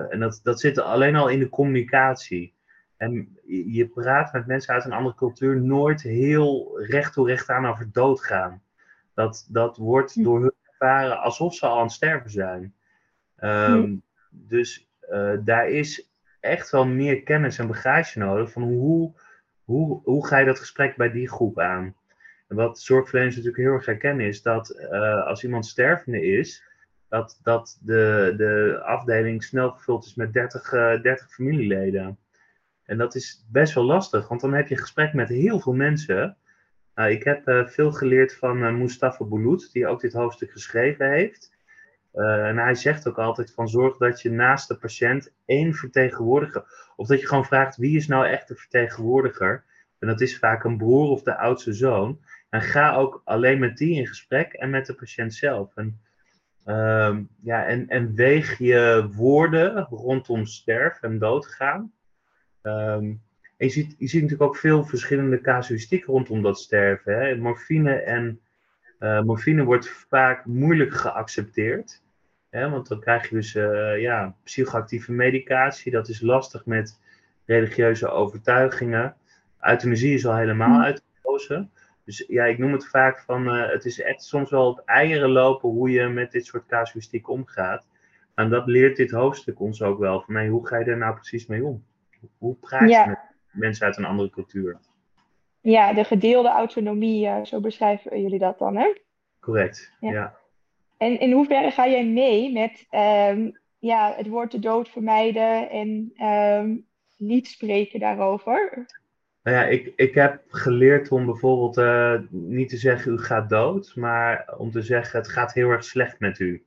en 0.10 0.20
dat, 0.20 0.40
dat 0.44 0.60
zit 0.60 0.78
alleen 0.80 1.16
al 1.16 1.30
in 1.30 1.40
de 1.40 1.50
communicatie. 1.50 2.54
En 2.98 3.38
je 3.46 3.88
praat 3.88 4.34
met 4.34 4.48
mensen 4.48 4.74
uit 4.74 4.86
een 4.86 4.92
andere 4.92 5.16
cultuur 5.16 5.62
nooit 5.62 6.02
heel 6.02 6.82
recht 6.82 7.14
toe 7.14 7.28
recht 7.28 7.50
aan 7.50 7.66
over 7.66 7.90
doodgaan. 7.92 8.62
Dat, 9.14 9.48
dat 9.50 9.78
wordt 9.78 10.14
hm. 10.14 10.24
door 10.24 10.42
hun 10.42 10.54
ervaren 10.84 11.22
alsof 11.22 11.56
ze 11.56 11.66
al 11.66 11.78
aan 11.78 11.84
het 11.84 11.92
sterven 11.92 12.32
zijn. 12.32 12.74
Um, 13.44 14.04
dus 14.30 14.90
uh, 15.12 15.34
daar 15.40 15.70
is 15.70 16.10
echt 16.40 16.70
wel 16.70 16.86
meer 16.86 17.24
kennis 17.24 17.60
en 17.60 17.68
bagage 17.68 18.20
nodig 18.20 18.52
van 18.52 18.64
hoe, 18.64 19.14
hoe, 19.64 20.02
hoe 20.04 20.28
ga 20.28 20.38
je 20.38 20.46
dat 20.46 20.60
gesprek 20.60 20.96
bij 20.96 21.12
die 21.12 21.30
groep 21.30 21.60
aan. 21.60 21.96
En 22.48 22.56
wat 22.56 22.80
zorgverleners 22.80 23.36
natuurlijk 23.36 23.64
heel 23.64 23.74
erg 23.74 23.86
herkennen 23.86 24.26
is 24.26 24.42
dat 24.42 24.76
uh, 24.92 25.26
als 25.26 25.44
iemand 25.44 25.66
stervende 25.66 26.26
is, 26.26 26.64
dat, 27.10 27.40
dat 27.44 27.80
de, 27.82 28.34
de 28.38 28.82
afdeling 28.84 29.44
snel 29.44 29.72
gevuld 29.72 30.06
is 30.06 30.16
met 30.16 30.34
30, 30.34 30.74
uh, 30.74 31.02
30 31.02 31.32
familieleden. 31.32 32.18
En 32.86 32.98
dat 32.98 33.16
is 33.16 33.46
best 33.52 33.74
wel 33.74 33.84
lastig, 33.84 34.28
want 34.28 34.42
dan 34.42 34.54
heb 34.54 34.68
je 34.68 34.78
gesprek 34.78 35.14
met 35.14 35.30
heel 35.30 35.60
veel 35.60 35.74
mensen. 35.74 36.38
Uh, 36.96 37.12
ik 37.12 37.24
heb 37.24 37.48
uh, 37.48 37.68
veel 37.68 37.92
geleerd 37.92 38.36
van 38.36 38.64
uh, 38.64 38.72
Mustafa 38.72 39.26
Bouloud, 39.26 39.72
die 39.72 39.88
ook 39.88 40.02
dit 40.02 40.14
hoofdstuk 40.14 40.52
geschreven 40.52 41.12
heeft. 41.12 41.52
en 42.12 42.58
hij 42.58 42.76
zegt 42.76 43.08
ook 43.08 43.18
altijd 43.18 43.54
van 43.54 43.70
zorg 43.70 43.98
dat 43.98 44.22
je 44.22 44.32
naast 44.32 44.68
de 44.68 44.78
patiënt 44.78 45.34
één 45.46 45.74
vertegenwoordiger, 45.74 46.94
of 46.96 47.08
dat 47.08 47.20
je 47.20 47.28
gewoon 47.28 47.46
vraagt 47.46 47.78
wie 47.78 47.98
is 47.98 48.08
nou 48.08 48.28
echt 48.28 48.48
de 48.48 48.56
vertegenwoordiger. 48.56 49.64
En 50.00 50.08
dat 50.08 50.22
is 50.22 50.38
vaak 50.38 50.64
een 50.64 50.78
broer 50.78 51.10
of 51.10 51.24
de 51.24 51.38
oudste 51.38 51.74
zoon. 51.74 52.20
En 52.50 52.62
ga 52.62 52.96
ook 52.96 53.22
alleen 53.26 53.60
met 53.60 53.78
die 53.78 53.96
in 53.96 54.08
gesprek 54.08 54.54
en 54.54 54.70
met 54.70 54.86
de 54.86 54.94
patiënt 54.94 55.34
zelf. 55.34 55.76
En 55.76 56.02
Um, 56.66 57.30
ja, 57.42 57.66
en, 57.66 57.88
en 57.88 58.16
weeg 58.16 58.58
je 58.58 59.10
woorden 59.16 59.88
rondom 59.90 60.46
sterven 60.46 61.10
en 61.10 61.20
doodgaan. 61.20 61.94
Um, 62.62 63.22
en 63.58 63.66
je 63.66 63.74
ziet, 63.74 63.96
je 63.98 64.08
ziet 64.08 64.22
natuurlijk 64.22 64.50
ook 64.50 64.58
veel 64.58 64.84
verschillende 64.84 65.42
casuïstiek 65.42 66.06
rondom 66.06 66.42
dat 66.42 66.60
sterven. 66.60 67.20
Hè. 67.20 67.36
Morfine 67.36 67.94
en 67.94 68.40
uh, 69.00 69.22
morfine 69.22 69.64
wordt 69.64 69.90
vaak 69.90 70.46
moeilijk 70.46 70.94
geaccepteerd. 70.94 72.02
Hè, 72.50 72.70
want 72.70 72.88
dan 72.88 73.00
krijg 73.00 73.30
je 73.30 73.36
dus 73.36 73.56
uh, 73.56 74.02
ja, 74.02 74.36
psychoactieve 74.44 75.12
medicatie. 75.12 75.92
Dat 75.92 76.10
is 76.10 76.22
lastig 76.22 76.66
met 76.66 77.00
religieuze 77.46 78.10
overtuigingen. 78.10 79.16
Euthanasie 79.62 80.14
is 80.14 80.26
al 80.26 80.36
helemaal 80.36 80.82
uitgekozen. 80.82 81.72
Dus 82.06 82.26
ja, 82.28 82.46
ik 82.46 82.58
noem 82.58 82.72
het 82.72 82.88
vaak 82.88 83.20
van, 83.20 83.58
uh, 83.58 83.70
het 83.70 83.86
is 83.86 84.02
echt 84.02 84.24
soms 84.24 84.50
wel 84.50 84.68
op 84.68 84.82
eieren 84.86 85.30
lopen 85.30 85.70
hoe 85.70 85.90
je 85.90 86.08
met 86.08 86.32
dit 86.32 86.46
soort 86.46 86.66
casuïstiek 86.66 87.30
omgaat. 87.30 87.88
En 88.36 88.50
dat 88.50 88.68
leert 88.68 88.98
dit 88.98 89.12
hoofdstuk 89.12 89.60
ons 89.60 89.82
ook 89.82 90.00
wel. 90.00 90.22
Van, 90.22 90.34
nee, 90.34 90.50
hoe 90.50 90.68
ga 90.68 90.78
je 90.78 90.86
er 90.86 90.98
nou 90.98 91.14
precies 91.14 91.46
mee 91.46 91.64
om? 91.64 91.84
Hoe 92.38 92.56
praat 92.56 92.90
je 92.90 93.04
met 93.08 93.33
mensen 93.54 93.86
uit 93.86 93.98
een 93.98 94.06
andere 94.06 94.30
cultuur? 94.30 94.78
Ja, 95.62 95.94
de 95.94 96.04
gedeelde 96.04 96.50
autonomie, 96.50 97.26
uh, 97.26 97.44
zo 97.44 97.60
beschrijven 97.60 98.22
jullie 98.22 98.40
dat 98.40 98.60
dan, 98.60 98.78
hè? 98.78 98.94
Correct, 99.40 99.92
ja. 100.00 100.12
ja. 100.12 100.38
En 100.98 101.20
in 101.20 101.32
hoeverre 101.32 101.72
ga 101.72 101.88
jij 101.88 102.06
mee 102.06 102.52
met 102.52 102.86
um, 102.92 103.60
ja, 103.80 104.14
het 104.16 104.28
woord 104.28 104.52
de 104.52 104.60
dood 104.60 104.90
vermijden 104.90 105.70
en 105.70 106.14
um, 106.28 106.86
niet 107.18 107.48
spreken 107.48 108.00
daarover? 108.00 108.86
Nou 109.44 109.58
ja, 109.58 109.66
ik, 109.66 109.94
ik 109.96 110.14
heb 110.14 110.44
geleerd 110.48 111.12
om 111.12 111.26
bijvoorbeeld 111.26 111.78
uh, 111.78 112.20
niet 112.30 112.70
te 112.70 112.78
zeggen 112.78 113.14
u 113.14 113.18
gaat 113.18 113.50
dood, 113.50 113.96
maar 113.96 114.54
om 114.58 114.72
te 114.72 114.82
zeggen 114.82 115.20
het 115.20 115.30
gaat 115.30 115.54
heel 115.54 115.70
erg 115.70 115.84
slecht 115.84 116.20
met 116.20 116.40
u. 116.40 116.64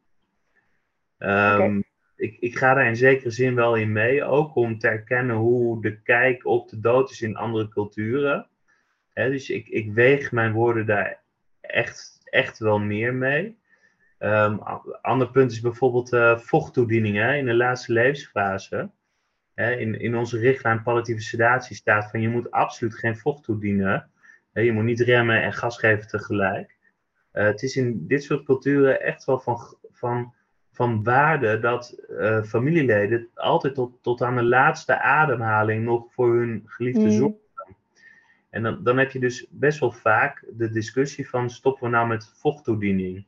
Um, 1.18 1.28
okay. 1.28 1.82
Ik, 2.16 2.36
ik 2.40 2.56
ga 2.56 2.74
daar 2.74 2.86
in 2.86 2.96
zekere 2.96 3.30
zin 3.30 3.54
wel 3.54 3.74
in 3.74 3.92
mee, 3.92 4.24
ook 4.24 4.54
om 4.54 4.78
te 4.78 4.88
erkennen 4.88 5.36
hoe 5.36 5.82
de 5.82 6.02
kijk 6.02 6.46
op 6.46 6.68
de 6.68 6.80
dood 6.80 7.10
is 7.10 7.22
in 7.22 7.36
andere 7.36 7.68
culturen. 7.68 8.48
He, 9.12 9.30
dus 9.30 9.50
ik, 9.50 9.68
ik 9.68 9.92
weeg 9.92 10.32
mijn 10.32 10.52
woorden 10.52 10.86
daar 10.86 11.20
echt, 11.60 12.20
echt 12.24 12.58
wel 12.58 12.78
meer 12.78 13.14
mee. 13.14 13.58
Um, 14.18 14.58
ander 15.02 15.30
punt 15.30 15.52
is 15.52 15.60
bijvoorbeeld 15.60 16.12
uh, 16.12 16.38
vochttoedieningen 16.38 17.36
in 17.36 17.46
de 17.46 17.54
laatste 17.54 17.92
levensfase 17.92 18.90
in, 19.56 20.00
in 20.00 20.16
onze 20.16 20.38
richtlijn 20.38 20.82
palliatieve 20.82 21.20
sedatie 21.20 21.76
staat 21.76 22.10
van 22.10 22.20
je 22.20 22.28
moet 22.28 22.50
absoluut 22.50 22.94
geen 22.94 23.16
vocht 23.16 23.44
toedienen. 23.44 24.10
je 24.52 24.72
moet 24.72 24.84
niet 24.84 25.00
remmen 25.00 25.42
en 25.42 25.52
gas 25.52 25.78
geven 25.78 26.08
tegelijk. 26.08 26.76
Uh, 27.32 27.44
het 27.44 27.62
is 27.62 27.76
in 27.76 28.06
dit 28.06 28.22
soort 28.22 28.44
culturen 28.44 29.00
echt 29.00 29.24
wel 29.24 29.38
van, 29.38 29.76
van 29.90 30.34
van 30.76 31.02
waarde 31.02 31.58
dat 31.58 32.02
uh, 32.08 32.42
familieleden 32.42 33.28
altijd 33.34 33.74
tot, 33.74 33.98
tot 34.02 34.22
aan 34.22 34.36
de 34.36 34.42
laatste 34.42 35.00
ademhaling 35.00 35.84
nog 35.84 36.12
voor 36.12 36.36
hun 36.36 36.62
geliefde 36.66 37.00
mm. 37.00 37.10
zorgen. 37.10 37.40
En 38.50 38.62
dan, 38.62 38.82
dan 38.82 38.98
heb 38.98 39.10
je 39.10 39.18
dus 39.18 39.46
best 39.50 39.80
wel 39.80 39.92
vaak 39.92 40.44
de 40.52 40.70
discussie 40.70 41.28
van 41.28 41.50
stoppen 41.50 41.84
we 41.84 41.90
nou 41.90 42.08
met 42.08 42.32
vochttoediening. 42.34 43.24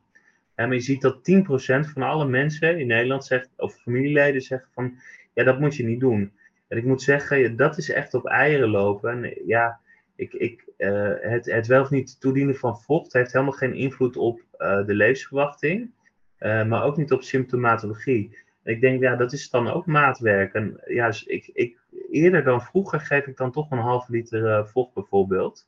En 0.55 0.71
je 0.71 0.79
ziet 0.79 1.01
dat 1.01 1.17
10% 1.17 1.89
van 1.93 2.01
alle 2.01 2.25
mensen 2.25 2.79
in 2.79 2.87
Nederland 2.87 3.25
zegt, 3.25 3.49
of 3.57 3.75
familieleden 3.75 4.41
zeggen 4.41 4.69
van 4.73 4.97
ja, 5.33 5.43
dat 5.43 5.59
moet 5.59 5.75
je 5.75 5.85
niet 5.85 5.99
doen. 5.99 6.31
En 6.67 6.77
ik 6.77 6.85
moet 6.85 7.01
zeggen, 7.01 7.55
dat 7.55 7.77
is 7.77 7.89
echt 7.89 8.13
op 8.13 8.25
eieren 8.25 8.69
lopen. 8.69 9.23
En 9.23 9.41
ja, 9.45 9.79
ik, 10.15 10.33
ik, 10.33 10.65
uh, 10.77 11.11
het, 11.19 11.45
het 11.45 11.67
wel 11.67 11.81
of 11.81 11.89
niet 11.89 12.19
toedienen 12.19 12.55
van 12.55 12.79
vocht 12.79 13.13
heeft 13.13 13.31
helemaal 13.33 13.53
geen 13.53 13.73
invloed 13.73 14.17
op 14.17 14.41
uh, 14.57 14.85
de 14.85 14.93
levensverwachting. 14.93 15.91
Uh, 16.39 16.65
maar 16.65 16.83
ook 16.83 16.97
niet 16.97 17.11
op 17.11 17.23
symptomatologie. 17.23 18.37
Ik 18.63 18.81
denk, 18.81 19.01
ja, 19.01 19.15
dat 19.15 19.33
is 19.33 19.49
dan 19.49 19.67
ook 19.67 19.85
maatwerk. 19.85 20.53
En 20.53 20.81
ja, 20.85 21.07
dus 21.07 21.23
ik, 21.23 21.49
ik, 21.53 21.77
eerder 22.11 22.43
dan 22.43 22.61
vroeger 22.61 22.99
geef 22.99 23.25
ik 23.27 23.37
dan 23.37 23.51
toch 23.51 23.71
een 23.71 23.77
half 23.77 24.07
liter 24.07 24.67
vocht 24.67 24.93
bijvoorbeeld. 24.93 25.67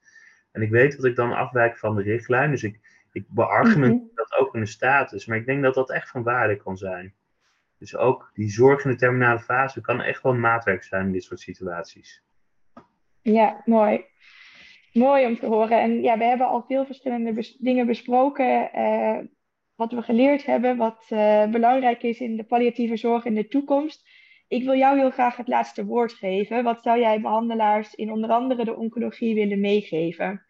En 0.52 0.62
ik 0.62 0.70
weet 0.70 0.96
dat 0.96 1.06
ik 1.06 1.16
dan 1.16 1.34
afwijk 1.34 1.78
van 1.78 1.96
de 1.96 2.02
richtlijn. 2.02 2.52
Dus 2.52 2.64
ik, 2.64 2.80
ik 3.12 3.26
beargumenteer 3.28 4.00
mm 4.00 4.08
-hmm. 4.08 4.16
dat 4.16 4.36
ook 4.40 4.56
in 4.56 4.60
de 4.60 4.66
status. 4.66 5.26
Maar 5.26 5.38
ik 5.38 5.46
denk 5.46 5.64
dat 5.64 5.74
dat 5.74 5.92
echt 5.92 6.10
van 6.10 6.24
waarde 6.24 6.56
kan 6.56 6.78
zijn. 6.78 7.14
Dus 7.78 7.96
ook 7.96 8.32
die 8.34 8.50
zorg 8.50 8.86
in 8.86 8.92
de 8.92 8.98
terminale 8.98 9.40
fase 9.40 9.82
kan 9.82 10.02
echt 10.02 10.24
wel 10.24 10.32
een 10.32 10.40
maatwerk 10.40 10.84
zijn 10.84 11.06
in 11.06 11.12
dit 11.12 11.24
soort 11.24 11.40
situaties. 11.40 12.24
Ja, 13.22 13.62
mooi. 13.66 14.06
Mooi 14.94 15.26
om 15.26 15.40
te 15.40 15.46
horen. 15.46 15.82
En 15.82 16.02
ja, 16.02 16.18
we 16.18 16.24
hebben 16.24 16.48
al 16.48 16.64
veel 16.68 16.86
verschillende 16.86 17.34
bes 17.34 17.58
dingen 17.58 17.86
besproken. 17.86 18.70
Uh, 18.76 19.18
wat 19.82 19.92
we 19.92 20.02
geleerd 20.02 20.46
hebben, 20.46 20.78
wat 20.78 21.06
uh, 21.10 21.46
belangrijk 21.46 22.04
is 22.04 22.20
in 22.20 22.36
de 22.38 22.44
palliatieve 22.44 22.98
zorg 22.98 23.26
in 23.26 23.36
de 23.36 23.48
toekomst. 23.48 24.08
Ik 24.48 24.64
wil 24.64 24.76
jou 24.76 24.98
heel 24.98 25.12
graag 25.12 25.38
het 25.38 25.48
laatste 25.48 25.86
woord 25.86 26.14
geven. 26.14 26.64
Wat 26.64 26.82
zou 26.82 27.00
jij 27.00 27.22
behandelaars 27.22 27.96
in 27.96 28.12
onder 28.12 28.30
andere 28.30 28.66
de 28.66 28.76
oncologie 28.76 29.36
willen 29.36 29.60
meegeven? 29.60 30.42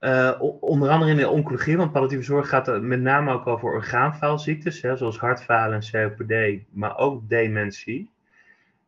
Uh, 0.00 0.42
onder 0.60 0.88
andere 0.88 1.10
in 1.10 1.16
de 1.16 1.28
oncologie, 1.28 1.76
want 1.76 1.92
palliatieve 1.92 2.24
zorg 2.24 2.48
gaat 2.48 2.80
met 2.80 3.00
name 3.00 3.32
ook 3.32 3.46
over 3.46 3.72
orgaanfaalziektes, 3.72 4.82
hè, 4.82 4.96
zoals 4.96 5.18
hartfalen 5.18 5.80
en 5.80 5.90
COPD, 5.90 6.64
maar 6.70 6.98
ook 6.98 7.28
dementie. 7.28 8.10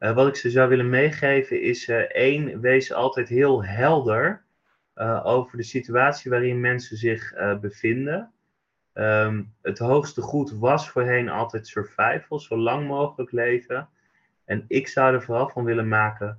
Uh, 0.00 0.14
wat 0.14 0.28
ik 0.28 0.36
ze 0.36 0.50
zou 0.50 0.68
willen 0.68 0.88
meegeven 0.88 1.62
is 1.62 1.88
uh, 1.88 1.96
één, 1.96 2.60
wees 2.60 2.92
altijd 2.92 3.28
heel 3.28 3.64
helder 3.64 4.42
over 5.22 5.56
de 5.56 5.62
situatie 5.62 6.30
waarin 6.30 6.60
mensen 6.60 6.96
zich 6.96 7.32
bevinden. 7.60 8.32
Um, 8.94 9.54
het 9.62 9.78
hoogste 9.78 10.22
goed 10.22 10.50
was 10.50 10.90
voorheen 10.90 11.28
altijd 11.28 11.66
survival, 11.66 12.40
zo 12.40 12.56
lang 12.56 12.86
mogelijk 12.86 13.32
leven. 13.32 13.88
En 14.44 14.64
ik 14.68 14.88
zou 14.88 15.14
er 15.14 15.22
vooral 15.22 15.48
van 15.48 15.64
willen 15.64 15.88
maken 15.88 16.38